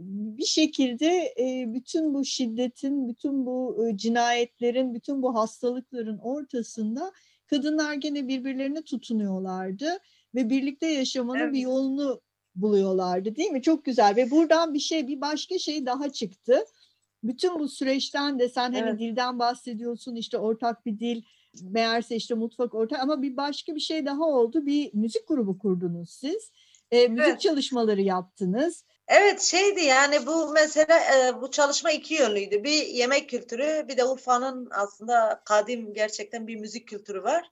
bir 0.00 0.44
şekilde 0.44 1.34
bütün 1.74 2.14
bu 2.14 2.24
şiddetin, 2.24 3.08
bütün 3.08 3.46
bu 3.46 3.86
cinayetlerin, 3.94 4.94
bütün 4.94 5.22
bu 5.22 5.34
hastalıkların 5.34 6.18
ortasında 6.18 7.12
kadınlar 7.46 7.94
gene 7.94 8.28
birbirlerine 8.28 8.82
tutunuyorlardı 8.82 9.98
ve 10.34 10.50
birlikte 10.50 10.86
yaşamanın 10.86 11.38
Evet. 11.38 11.54
bir 11.54 11.60
yolunu 11.60 12.20
buluyorlardı 12.54 13.36
değil 13.36 13.50
mi? 13.50 13.62
Çok 13.62 13.84
güzel 13.84 14.16
ve 14.16 14.30
buradan 14.30 14.74
bir 14.74 14.78
şey, 14.78 15.08
bir 15.08 15.20
başka 15.20 15.58
şey 15.58 15.86
daha 15.86 16.12
çıktı. 16.12 16.64
Bütün 17.24 17.58
bu 17.58 17.68
süreçten 17.68 18.38
de 18.38 18.48
sen 18.48 18.72
hani 18.72 18.88
Evet. 18.88 19.00
dilden 19.00 19.38
bahsediyorsun 19.38 20.16
işte 20.16 20.38
ortak 20.38 20.86
bir 20.86 20.98
dil, 20.98 21.22
meğerse 21.62 22.16
işte 22.16 22.34
mutfak 22.34 22.74
ortak 22.74 23.00
ama 23.00 23.22
bir 23.22 23.36
başka 23.36 23.74
bir 23.74 23.80
şey 23.80 24.06
daha 24.06 24.24
oldu. 24.24 24.66
Bir 24.66 24.94
müzik 24.94 25.28
grubu 25.28 25.58
kurdunuz 25.58 26.10
siz. 26.10 26.50
E, 26.90 27.08
müzik 27.08 27.28
Evet. 27.28 27.40
çalışmaları 27.40 28.02
yaptınız. 28.02 28.84
Evet 29.08 29.40
şeydi 29.40 29.80
yani 29.80 30.26
bu 30.26 30.52
mesela 30.52 31.00
e, 31.14 31.40
bu 31.40 31.50
çalışma 31.50 31.90
iki 31.90 32.14
yönlüydü. 32.14 32.64
Bir 32.64 32.86
yemek 32.86 33.30
kültürü 33.30 33.88
bir 33.88 33.96
de 33.96 34.04
Urfa'nın 34.04 34.68
aslında 34.72 35.42
kadim 35.44 35.94
gerçekten 35.94 36.46
bir 36.46 36.56
müzik 36.56 36.88
kültürü 36.88 37.22
var. 37.22 37.50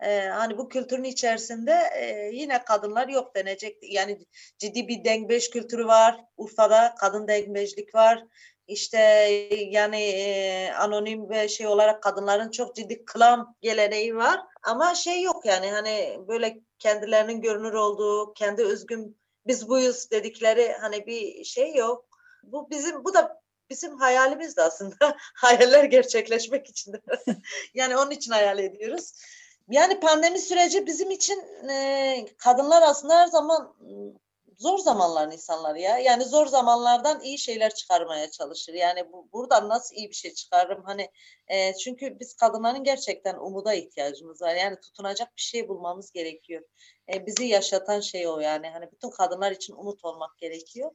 E, 0.00 0.20
hani 0.20 0.58
bu 0.58 0.68
kültürün 0.68 1.04
içerisinde 1.04 1.72
e, 1.96 2.30
yine 2.32 2.64
kadınlar 2.64 3.08
yok 3.08 3.34
denecek. 3.36 3.78
Yani 3.82 4.18
ciddi 4.58 4.88
bir 4.88 5.04
dengbeş 5.04 5.50
kültürü 5.50 5.86
var. 5.86 6.24
Urfa'da 6.36 6.94
kadın 6.98 7.28
dengbeşlik 7.28 7.94
var. 7.94 8.24
İşte 8.66 8.98
yani 9.70 10.72
anonim 10.78 11.30
ve 11.30 11.48
şey 11.48 11.66
olarak 11.66 12.02
kadınların 12.02 12.50
çok 12.50 12.76
ciddi 12.76 13.04
klam 13.04 13.54
geleneği 13.60 14.16
var. 14.16 14.40
Ama 14.62 14.94
şey 14.94 15.22
yok 15.22 15.46
yani 15.46 15.70
hani 15.70 16.18
böyle 16.28 16.60
kendilerinin 16.78 17.40
görünür 17.40 17.72
olduğu, 17.72 18.32
kendi 18.34 18.64
özgün 18.64 19.16
biz 19.46 19.68
buyuz 19.68 20.10
dedikleri 20.10 20.72
hani 20.80 21.06
bir 21.06 21.44
şey 21.44 21.74
yok. 21.74 22.08
Bu 22.42 22.70
bizim 22.70 23.04
bu 23.04 23.14
da 23.14 23.40
bizim 23.70 23.98
hayalimiz 23.98 24.56
de 24.56 24.62
aslında. 24.62 25.16
Hayaller 25.34 25.84
gerçekleşmek 25.84 26.68
için 26.68 26.94
yani 27.74 27.96
onun 27.96 28.10
için 28.10 28.32
hayal 28.32 28.58
ediyoruz. 28.58 29.12
Yani 29.68 30.00
pandemi 30.00 30.38
süreci 30.38 30.86
bizim 30.86 31.10
için 31.10 31.68
e, 31.68 32.26
kadınlar 32.38 32.82
aslında 32.82 33.18
her 33.18 33.26
zaman 33.26 33.74
zor 34.58 34.78
zamanların 34.78 35.30
insanları 35.30 35.78
ya. 35.78 35.98
Yani 35.98 36.24
zor 36.24 36.46
zamanlardan 36.46 37.20
iyi 37.20 37.38
şeyler 37.38 37.74
çıkarmaya 37.74 38.30
çalışır. 38.30 38.74
Yani 38.74 39.12
bu, 39.12 39.28
buradan 39.32 39.68
nasıl 39.68 39.96
iyi 39.96 40.10
bir 40.10 40.14
şey 40.14 40.34
çıkarırım? 40.34 40.82
Hani 40.84 41.10
e, 41.48 41.74
çünkü 41.74 42.20
biz 42.20 42.36
kadınların 42.36 42.84
gerçekten 42.84 43.34
umuda 43.34 43.74
ihtiyacımız 43.74 44.42
var. 44.42 44.54
Yani 44.54 44.80
tutunacak 44.80 45.36
bir 45.36 45.42
şey 45.42 45.68
bulmamız 45.68 46.12
gerekiyor. 46.12 46.62
E, 47.14 47.26
bizi 47.26 47.44
yaşatan 47.44 48.00
şey 48.00 48.28
o 48.28 48.38
yani. 48.40 48.68
Hani 48.68 48.92
bütün 48.92 49.10
kadınlar 49.10 49.52
için 49.52 49.74
umut 49.74 50.04
olmak 50.04 50.38
gerekiyor. 50.38 50.90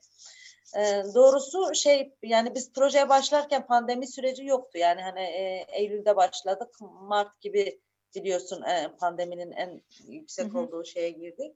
E, 0.78 1.04
doğrusu 1.16 1.76
şey 1.76 2.14
yani 2.24 2.56
biz 2.56 2.74
projeye 2.74 3.10
başlarken 3.10 3.68
pandemi 3.68 4.08
süreci 4.08 4.46
yoktu. 4.46 4.78
Yani 4.78 5.02
hani 5.02 5.22
e, 5.22 5.66
Eylül'de 5.72 6.16
başladık. 6.16 6.70
Mart 6.82 7.42
gibi 7.42 7.82
biliyorsun 8.16 8.62
e, 8.64 8.96
pandeminin 9.00 9.52
en 9.52 9.82
yüksek 10.08 10.56
olduğu 10.56 10.86
şeye 10.86 11.10
girdik. 11.10 11.56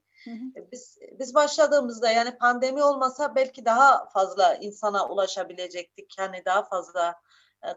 E, 0.56 0.70
Biz 0.72 0.98
biz 1.18 1.34
başladığımızda 1.34 2.10
yani 2.10 2.38
pandemi 2.38 2.82
olmasa 2.82 3.34
belki 3.34 3.64
daha 3.64 4.08
fazla 4.08 4.54
insana 4.54 5.08
ulaşabilecektik. 5.08 6.18
Yani 6.18 6.42
daha 6.44 6.62
fazla 6.62 7.14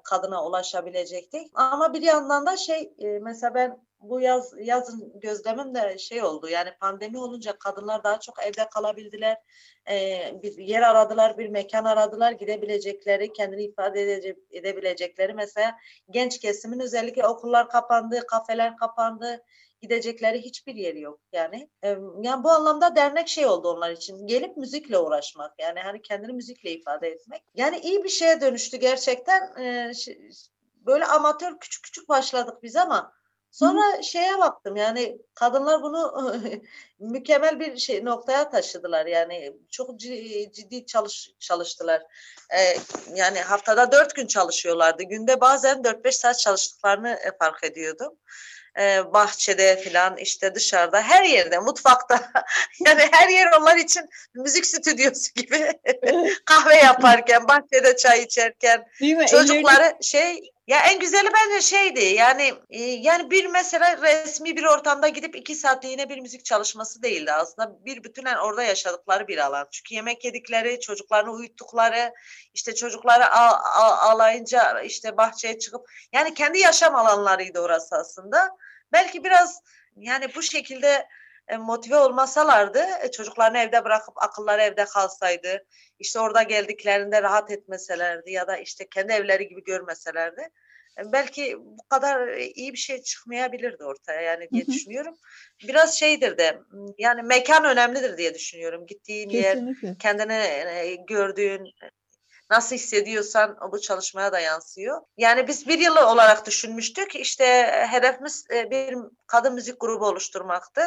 kadına 0.04 0.46
ulaşabilecektik. 0.46 1.52
Ama 1.54 1.94
bir 1.94 2.02
yandan 2.02 2.46
da 2.46 2.58
şey 2.58 2.94
e, 3.00 3.20
mesela 3.20 3.56
ben 3.56 3.90
bu 4.00 4.22
yaz 4.22 4.54
yazın 4.60 5.20
gözlemim 5.20 5.76
de 5.76 5.98
şey 5.98 6.24
oldu. 6.24 6.50
Yani 6.50 6.70
pandemi 6.80 7.18
olunca 7.18 7.58
kadınlar 7.58 8.04
daha 8.04 8.20
çok 8.20 8.44
evde 8.44 8.70
kalabildiler. 8.70 9.38
E, 9.90 10.20
bir 10.44 10.58
yer 10.58 10.82
aradılar, 10.82 11.38
bir 11.38 11.50
mekan 11.50 11.86
aradılar, 11.86 12.32
gidebilecekleri, 12.32 13.34
kendini 13.34 13.64
ifade 13.64 14.34
edebilecekleri. 14.52 15.34
Mesela 15.34 15.76
genç 16.10 16.40
kesimin 16.40 16.80
özellikle 16.80 17.28
okullar 17.28 17.70
kapandı, 17.70 18.28
kafeler 18.28 18.78
kapandı 18.78 19.44
gidecekleri 19.82 20.42
hiçbir 20.42 20.76
yeri 20.76 21.02
yok 21.02 21.20
yani. 21.34 21.70
Yani 22.22 22.44
bu 22.44 22.50
anlamda 22.50 22.96
dernek 22.96 23.28
şey 23.28 23.46
oldu 23.46 23.70
onlar 23.70 23.92
için. 23.92 24.28
Gelip 24.28 24.58
müzikle 24.58 24.98
uğraşmak 24.98 25.54
yani 25.60 25.80
hani 25.80 26.02
kendini 26.02 26.34
müzikle 26.34 26.72
ifade 26.72 27.08
etmek. 27.08 27.44
Yani 27.56 27.80
iyi 27.80 28.04
bir 28.04 28.10
şeye 28.10 28.42
dönüştü 28.42 28.78
gerçekten. 28.78 29.54
Ş- 29.92 30.18
Böyle 30.86 31.06
amatör 31.06 31.60
küçük 31.60 31.84
küçük 31.84 32.10
başladık 32.10 32.64
biz 32.64 32.76
ama 32.76 33.14
sonra 33.52 34.02
şeye 34.02 34.38
baktım 34.38 34.76
yani 34.76 35.18
kadınlar 35.34 35.82
bunu 35.82 36.34
mükemmel 37.00 37.60
bir 37.60 37.78
şey 37.78 38.06
noktaya 38.06 38.50
taşıdılar 38.50 39.06
yani 39.06 39.54
çok 39.72 39.90
ci- 39.90 40.52
ciddi 40.52 40.86
çalış 40.86 41.32
çalıştılar. 41.40 42.02
Ee, 42.58 42.78
yani 43.16 43.40
haftada 43.40 43.92
dört 43.92 44.16
gün 44.16 44.28
çalışıyorlardı. 44.28 45.04
Günde 45.04 45.42
bazen 45.42 45.78
4-5 45.84 46.12
saat 46.12 46.40
çalıştıklarını 46.40 47.10
e, 47.10 47.38
fark 47.40 47.64
ediyordum 47.64 48.18
e, 48.80 49.14
bahçede 49.14 49.78
filan 49.78 50.18
işte 50.18 50.56
dışarıda 50.56 51.02
her 51.02 51.24
yerde 51.24 51.60
mutfakta. 51.60 52.32
Yani 52.86 53.02
her 53.12 53.30
yer 53.30 53.48
onlar 53.60 53.76
için 53.76 54.10
müzik 54.34 54.66
stüdyosu 54.66 55.34
gibi. 55.36 55.72
Kahve 56.46 56.76
yaparken 56.76 57.48
bahçede 57.48 57.98
çay 57.98 58.22
içerken. 58.24 58.86
Çocukları 59.28 59.94
şey 60.02 60.52
ya 60.70 60.80
en 60.80 61.00
güzeli 61.00 61.30
bence 61.34 61.62
şeydi 61.62 62.06
yani 62.06 62.54
e, 62.70 62.84
yani 62.84 63.32
bir 63.32 63.46
mesela 63.46 63.98
resmi 64.02 64.56
bir 64.56 64.64
ortamda 64.64 65.08
gidip 65.08 65.36
iki 65.36 65.56
saatliğine 65.56 66.10
bir 66.10 66.20
müzik 66.20 66.46
çalışması 66.46 67.04
değildi 67.04 67.32
aslında. 67.32 67.86
Bir 67.86 68.04
bütünen 68.04 68.38
orada 68.38 68.64
yaşadıkları 68.64 69.28
bir 69.28 69.38
alan. 69.38 69.68
Çünkü 69.72 69.96
yemek 69.96 70.26
yedikleri 70.26 70.80
çocuklarını 70.80 71.32
uyuttukları 71.32 72.14
işte 72.54 72.76
çocukları 72.76 73.26
ağ- 73.26 73.62
ağ- 73.64 73.98
ağlayınca 73.98 74.82
işte 74.82 75.18
bahçeye 75.18 75.60
çıkıp 75.60 75.90
yani 76.14 76.34
kendi 76.34 76.60
yaşam 76.60 76.96
alanlarıydı 76.96 77.60
orası 77.60 77.96
aslında. 77.96 78.58
Belki 78.94 79.24
biraz 79.24 79.62
yani 79.96 80.36
bu 80.36 80.42
şekilde 80.42 81.08
motive 81.58 81.98
olmasalardı 81.98 82.86
e, 83.04 83.12
çocuklarını 83.12 83.58
evde 83.58 83.86
bırakıp 83.86 84.24
akılları 84.24 84.62
evde 84.62 84.86
kalsaydı 84.86 85.66
işte 86.00 86.20
orada 86.20 86.44
geldiklerinde 86.44 87.22
rahat 87.22 87.52
etmeselerdi 87.52 88.32
ya 88.32 88.48
da 88.48 88.58
işte 88.58 88.88
kendi 88.90 89.14
evleri 89.14 89.48
gibi 89.48 89.64
görmeselerdi 89.64 90.50
e, 91.00 91.12
belki 91.12 91.58
bu 91.60 91.84
kadar 91.90 92.28
e, 92.28 92.48
iyi 92.48 92.74
bir 92.74 92.78
şey 92.78 93.02
çıkmayabilirdi 93.02 93.84
ortaya 93.84 94.22
yani 94.22 94.50
diye 94.52 94.64
Hı 94.64 94.68
hı. 94.68 94.72
düşünüyorum. 94.72 95.16
Biraz 95.68 96.00
şeydir 96.00 96.38
de 96.38 96.60
yani 96.98 97.22
mekan 97.22 97.66
önemlidir 97.66 98.18
diye 98.18 98.34
düşünüyorum. 98.34 98.86
Gittiğin 98.86 99.30
yer, 99.30 99.54
Kesinlikle. 99.54 99.96
kendine 100.00 100.46
e, 100.46 100.96
gördüğün 100.96 101.74
nasıl 102.50 102.76
hissediyorsan 102.76 103.58
bu 103.72 103.82
çalışmaya 103.82 104.32
da 104.32 104.40
yansıyor. 104.40 105.02
Yani 105.18 105.48
biz 105.48 105.68
bir 105.68 105.80
yıl 105.80 105.96
olarak 105.96 106.46
düşünmüştük. 106.46 107.16
İşte 107.16 107.46
hedefimiz 107.90 108.46
e, 108.54 108.72
bir 108.72 108.98
kadın 109.28 109.54
müzik 109.54 109.80
grubu 109.80 110.06
oluşturmaktı. 110.06 110.82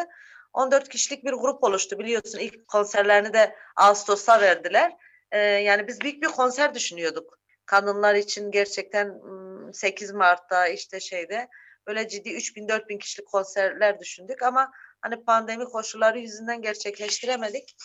14 0.53 0.88
kişilik 0.88 1.25
bir 1.25 1.33
grup 1.33 1.65
oluştu 1.65 1.99
biliyorsun. 1.99 2.38
İlk 2.38 2.69
konserlerini 2.69 3.33
de 3.33 3.57
Ağustos'ta 3.77 4.41
verdiler. 4.41 4.93
E, 5.31 5.38
yani 5.38 5.88
biz 5.88 6.01
büyük 6.01 6.23
bir 6.23 6.29
konser 6.29 6.75
düşünüyorduk. 6.75 7.38
Kadınlar 7.67 8.15
için 8.15 8.51
gerçekten 8.51 9.09
m, 9.09 9.73
8 9.73 10.12
Mart'ta 10.12 10.67
işte 10.69 11.01
şeyde 11.01 11.49
böyle 11.87 12.09
ciddi 12.09 12.29
3000-4000 12.29 12.99
kişilik 12.99 13.29
konserler 13.29 14.01
düşündük 14.01 14.43
ama 14.43 14.73
hani 15.01 15.25
pandemi 15.25 15.65
koşulları 15.65 16.19
yüzünden 16.19 16.62
gerçekleştiremedik. 16.62 17.77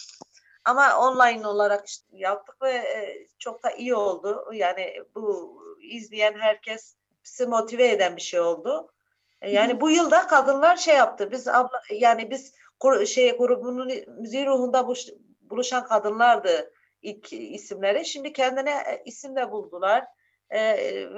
Ama 0.66 0.98
online 0.98 1.48
olarak 1.48 1.88
işte 1.88 2.06
yaptık 2.12 2.62
ve 2.62 2.72
e, 2.72 3.28
çok 3.40 3.64
da 3.64 3.72
iyi 3.72 3.96
oldu. 3.96 4.50
Yani 4.54 5.04
bu 5.16 5.58
izleyen 5.82 6.34
herkes 6.40 6.96
bizi 7.26 7.46
motive 7.46 7.90
eden 7.90 8.16
bir 8.16 8.22
şey 8.22 8.40
oldu. 8.40 8.92
E, 9.42 9.52
Yani 9.52 9.82
bu 9.82 9.90
yılda 9.90 10.28
kadınlar 10.28 10.78
şey 10.78 10.96
yaptı. 10.96 11.32
Biz 11.32 11.48
abla 11.48 11.82
yani 11.92 12.32
biz 12.32 12.54
şey 13.08 13.38
grubunun 13.38 13.92
müziği 14.20 14.46
ruhunda 14.46 14.80
buluş- 14.80 15.14
buluşan 15.42 15.88
kadınlardı 15.88 16.74
ilk 17.02 17.34
isimleri. 17.34 18.06
Şimdi 18.06 18.34
kendine 18.34 18.72
e, 18.72 19.02
isim 19.06 19.36
de 19.36 19.52
buldular. 19.52 20.06
E, 20.50 20.60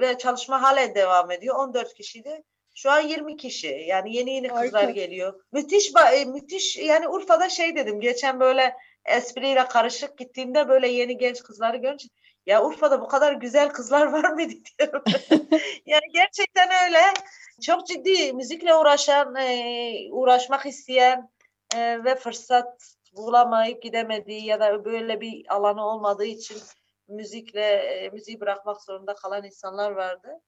ve 0.00 0.18
çalışma 0.18 0.62
halen 0.62 0.94
devam 0.94 1.30
ediyor. 1.30 1.56
14 1.56 1.94
kişiydi. 1.94 2.42
Şu 2.74 2.90
an 2.90 3.00
20 3.00 3.36
kişi. 3.36 3.84
Yani 3.86 4.16
yeni 4.16 4.34
yeni 4.34 4.48
kızlar 4.48 4.72
Harika. 4.72 4.90
geliyor. 4.90 5.40
Müthiş 5.52 5.92
e, 6.14 6.24
müthiş 6.24 6.76
yani 6.76 7.08
Urfa'da 7.08 7.48
şey 7.48 7.76
dedim. 7.76 8.00
Geçen 8.00 8.40
böyle 8.40 8.76
espriyle 9.04 9.64
karışık 9.68 10.18
gittiğimde 10.18 10.68
böyle 10.68 10.88
yeni 10.88 11.18
genç 11.18 11.42
kızları 11.42 11.76
görünce 11.76 12.08
ya 12.46 12.64
Urfa'da 12.64 13.00
bu 13.00 13.08
kadar 13.08 13.32
güzel 13.32 13.68
kızlar 13.68 14.06
var 14.12 14.32
mıydı 14.32 14.54
diyorum. 14.78 15.02
yani 15.86 16.12
gerçekten 16.12 16.68
öyle. 16.84 16.98
Çok 17.62 17.86
ciddi 17.86 18.32
müzikle 18.32 18.74
uğraşan, 18.74 19.36
e, 19.36 20.08
uğraşmak 20.10 20.66
isteyen 20.66 21.30
e, 21.76 22.04
ve 22.04 22.16
fırsat 22.16 22.94
bulamayıp 23.16 23.82
gidemediği 23.82 24.46
ya 24.46 24.60
da 24.60 24.84
böyle 24.84 25.20
bir 25.20 25.54
alanı 25.54 25.86
olmadığı 25.86 26.24
için 26.24 26.56
müzikle 27.08 27.62
e, 27.62 28.08
müziği 28.08 28.40
bırakmak 28.40 28.82
zorunda 28.82 29.14
kalan 29.14 29.44
insanlar 29.44 29.90
vardı. 29.90 30.40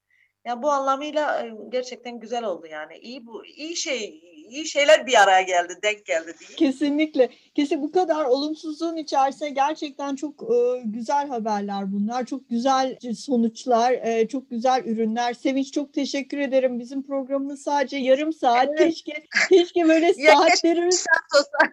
Ya 0.44 0.62
bu 0.62 0.70
anlamıyla 0.70 1.46
e, 1.46 1.52
gerçekten 1.68 2.20
güzel 2.20 2.44
oldu 2.44 2.66
yani. 2.66 2.98
İyi 2.98 3.26
bu 3.26 3.46
iyi 3.46 3.76
şey 3.76 4.31
iyi 4.50 4.66
şeyler 4.66 5.06
bir 5.06 5.22
araya 5.22 5.42
geldi, 5.42 5.78
denk 5.82 6.06
geldi 6.06 6.34
diye. 6.40 6.56
Kesinlikle. 6.56 7.28
Kesin 7.54 7.82
bu 7.82 7.92
kadar 7.92 8.24
olumsuzluğun 8.24 8.96
içerisinde 8.96 9.50
gerçekten 9.50 10.16
çok 10.16 10.42
e, 10.42 10.82
güzel 10.84 11.28
haberler 11.28 11.92
bunlar. 11.92 12.26
Çok 12.26 12.50
güzel 12.50 12.98
sonuçlar, 13.16 13.92
e, 13.92 14.28
çok 14.28 14.50
güzel 14.50 14.82
ürünler. 14.84 15.34
Sevinç 15.34 15.72
çok 15.72 15.92
teşekkür 15.92 16.38
ederim. 16.38 16.78
Bizim 16.78 17.02
programımız 17.02 17.62
sadece 17.62 17.96
yarım 17.96 18.32
saat. 18.32 18.68
Evet. 18.68 18.78
Keşke 18.78 19.26
keşke 19.48 19.88
böyle 19.88 20.14
saatlerimiz 20.26 21.04
Saat 21.04 21.42
olsa. 21.42 21.72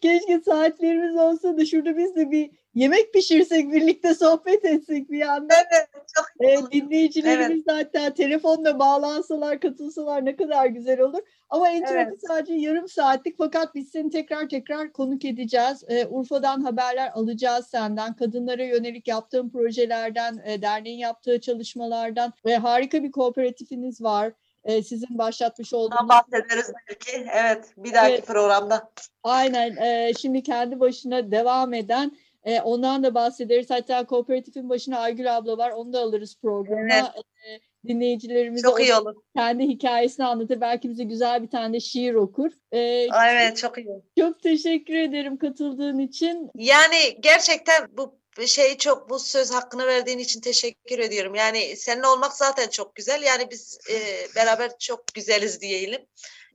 keşke 0.00 0.40
saatlerimiz 0.40 1.16
olsa 1.16 1.56
da 1.56 1.66
şurada 1.66 1.96
biz 1.96 2.16
de 2.16 2.30
bir 2.30 2.50
yemek 2.74 3.12
pişirsek, 3.12 3.72
birlikte 3.72 4.14
sohbet 4.14 4.64
etsek 4.64 5.10
bir 5.10 5.18
yandan. 5.18 5.56
Evet, 5.72 5.88
çok 6.14 6.26
E, 6.40 6.72
dinleyicilerimiz 6.72 7.64
zaten 7.68 8.14
telefonla 8.14 8.78
bağlansalar, 8.78 9.60
katılsalar 9.60 10.24
ne 10.24 10.36
kadar 10.36 10.66
güzel 10.66 11.00
olur. 11.00 11.20
Ama 11.50 11.70
internet 11.70 12.08
Evet. 12.08 12.20
sadece 12.28 12.54
yarım 12.54 12.88
saatlik 12.88 13.38
fakat 13.38 13.74
biz 13.74 13.88
seni 13.88 14.10
tekrar 14.10 14.48
tekrar 14.48 14.92
konuk 14.92 15.24
edeceğiz. 15.24 15.84
E, 15.88 16.06
Urfa'dan 16.06 16.60
haberler 16.62 17.10
alacağız 17.14 17.66
senden. 17.66 18.16
Kadınlara 18.16 18.64
yönelik 18.64 19.08
yaptığın 19.08 19.50
projelerden, 19.50 20.42
e, 20.44 20.62
derneğin 20.62 20.98
yaptığı 20.98 21.40
çalışmalardan 21.40 22.32
ve 22.46 22.56
harika 22.56 23.02
bir 23.02 23.12
kooperatifiniz 23.12 24.02
var. 24.02 24.32
E, 24.64 24.82
sizin 24.82 25.18
başlatmış 25.18 25.74
olduğunuz 25.74 26.08
bahsederiz 26.08 26.72
belki. 26.88 27.26
Evet, 27.32 27.64
bir 27.76 27.94
dahaki 27.94 28.14
Evet. 28.14 28.26
programda. 28.26 28.90
Aynen. 29.22 29.76
e, 29.76 30.12
şimdi 30.18 30.42
kendi 30.42 30.80
başına 30.80 31.30
devam 31.30 31.74
eden 31.74 32.12
e, 32.44 32.60
ondan 32.60 33.02
da 33.02 33.14
bahsederiz. 33.14 33.70
Hatta 33.70 34.06
kooperatifin 34.06 34.68
başına 34.68 34.98
Aygül 34.98 35.36
abla 35.36 35.58
var. 35.58 35.70
Onu 35.70 35.92
da 35.92 36.00
alırız 36.00 36.36
programa. 36.42 36.94
E, 36.94 37.60
dinleyicilerimize 37.88 38.62
Çok 38.62 38.80
iyi 38.80 38.94
olur. 38.94 39.14
kendi 39.36 39.62
hikayesini 39.62 40.26
anlatır. 40.26 40.60
Belki 40.60 40.90
bize 40.90 41.04
güzel 41.04 41.42
bir 41.42 41.50
tane 41.50 41.80
şiir 41.80 42.14
okur. 42.14 42.50
E, 42.72 43.10
Aa, 43.10 43.30
Evet, 43.30 43.56
çok 43.56 43.78
iyi. 43.78 44.02
Çok 44.18 44.42
teşekkür 44.42 44.94
ederim 44.94 45.38
katıldığın 45.38 45.98
için. 45.98 46.50
Yani 46.54 47.16
gerçekten 47.20 47.88
bu 47.96 48.18
şey 48.46 48.76
çok 48.76 49.10
bu 49.10 49.18
söz 49.18 49.50
hakkını 49.50 49.86
verdiğin 49.86 50.18
için 50.18 50.40
teşekkür 50.40 50.98
ediyorum. 50.98 51.34
Yani 51.34 51.76
seninle 51.76 52.06
olmak 52.06 52.32
zaten 52.32 52.68
çok 52.68 52.94
güzel. 52.94 53.22
Yani 53.22 53.50
biz 53.50 53.78
e, 53.90 53.96
beraber 54.36 54.78
çok 54.78 55.06
güzeliz 55.14 55.60
diyelim. 55.60 56.06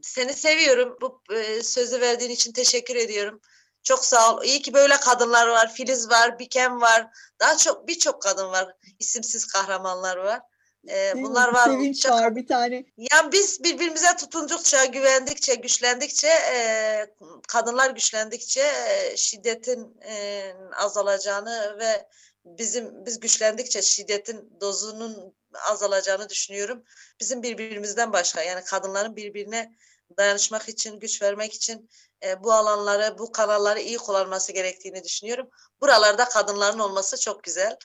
Seni 0.01 0.33
seviyorum. 0.33 0.97
Bu 1.01 1.21
e, 1.35 1.63
sözü 1.63 2.01
verdiğin 2.01 2.31
için 2.31 2.51
teşekkür 2.51 2.95
ediyorum. 2.95 3.41
Çok 3.83 4.05
sağ 4.05 4.35
ol. 4.35 4.43
İyi 4.43 4.61
ki 4.61 4.73
böyle 4.73 4.97
kadınlar 4.97 5.47
var. 5.47 5.73
Filiz 5.73 6.09
var, 6.09 6.39
Bikem 6.39 6.81
var. 6.81 7.07
Daha 7.39 7.57
çok 7.57 7.87
birçok 7.87 8.21
kadın 8.21 8.51
var. 8.51 8.75
İsimsiz 8.99 9.47
kahramanlar 9.47 10.17
var. 10.17 10.41
E, 10.89 11.13
bunlar 11.15 11.53
var. 11.53 11.65
Sevinç 11.65 12.01
Çok, 12.01 12.11
var 12.11 12.35
bir 12.35 12.47
tane. 12.47 12.85
Yani 12.97 13.31
biz 13.31 13.63
birbirimize 13.63 14.15
tutundukça, 14.17 14.85
güvendikçe, 14.85 15.55
güçlendikçe, 15.55 16.27
e, 16.27 17.05
kadınlar 17.47 17.89
güçlendikçe 17.89 18.61
e, 18.61 19.17
şiddetin 19.17 19.97
e, 20.01 20.43
azalacağını 20.75 21.77
ve 21.79 22.07
bizim 22.45 23.05
biz 23.05 23.19
güçlendikçe 23.19 23.81
şiddetin 23.81 24.53
dozunun 24.61 25.35
azalacağını 25.69 26.29
düşünüyorum. 26.29 26.83
Bizim 27.19 27.43
birbirimizden 27.43 28.13
başka 28.13 28.43
yani 28.43 28.63
kadınların 28.63 29.15
birbirine 29.15 29.75
dayanışmak 30.17 30.69
için, 30.69 30.99
güç 30.99 31.21
vermek 31.21 31.53
için 31.53 31.89
e, 32.23 32.43
bu 32.43 32.53
alanları, 32.53 33.17
bu 33.17 33.31
kanalları 33.31 33.79
iyi 33.79 33.97
kullanması 33.97 34.51
gerektiğini 34.51 35.03
düşünüyorum. 35.03 35.49
Buralarda 35.81 36.25
kadınların 36.25 36.79
olması 36.79 37.19
çok 37.19 37.43
güzel. 37.43 37.77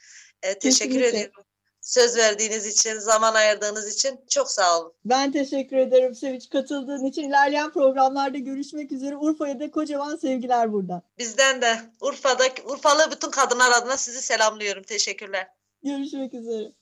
E, 0.42 0.58
teşekkür 0.58 0.94
Kesinlikle. 0.94 1.08
ediyorum. 1.08 1.44
Söz 1.80 2.16
verdiğiniz 2.16 2.66
için, 2.66 2.98
zaman 2.98 3.34
ayırdığınız 3.34 3.94
için 3.94 4.20
çok 4.30 4.50
sağ 4.50 4.80
olun. 4.80 4.92
Ben 5.04 5.32
teşekkür 5.32 5.76
ederim 5.76 6.14
Sevinç 6.14 6.50
katıldığın 6.50 7.04
için. 7.04 7.28
İlerleyen 7.28 7.72
programlarda 7.72 8.38
görüşmek 8.38 8.92
üzere. 8.92 9.16
Urfa'ya 9.16 9.60
da 9.60 9.70
kocaman 9.70 10.16
sevgiler 10.16 10.72
buradan. 10.72 11.02
Bizden 11.18 11.62
de. 11.62 11.80
Urfa'da, 12.00 12.44
Urfalı 12.64 13.10
bütün 13.10 13.30
kadınlar 13.30 13.70
adına 13.70 13.96
sizi 13.96 14.22
selamlıyorum. 14.22 14.82
Teşekkürler. 14.82 15.48
Görüşmek 15.82 16.34
üzere. 16.34 16.72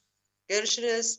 Görüşürüz. 0.48 1.18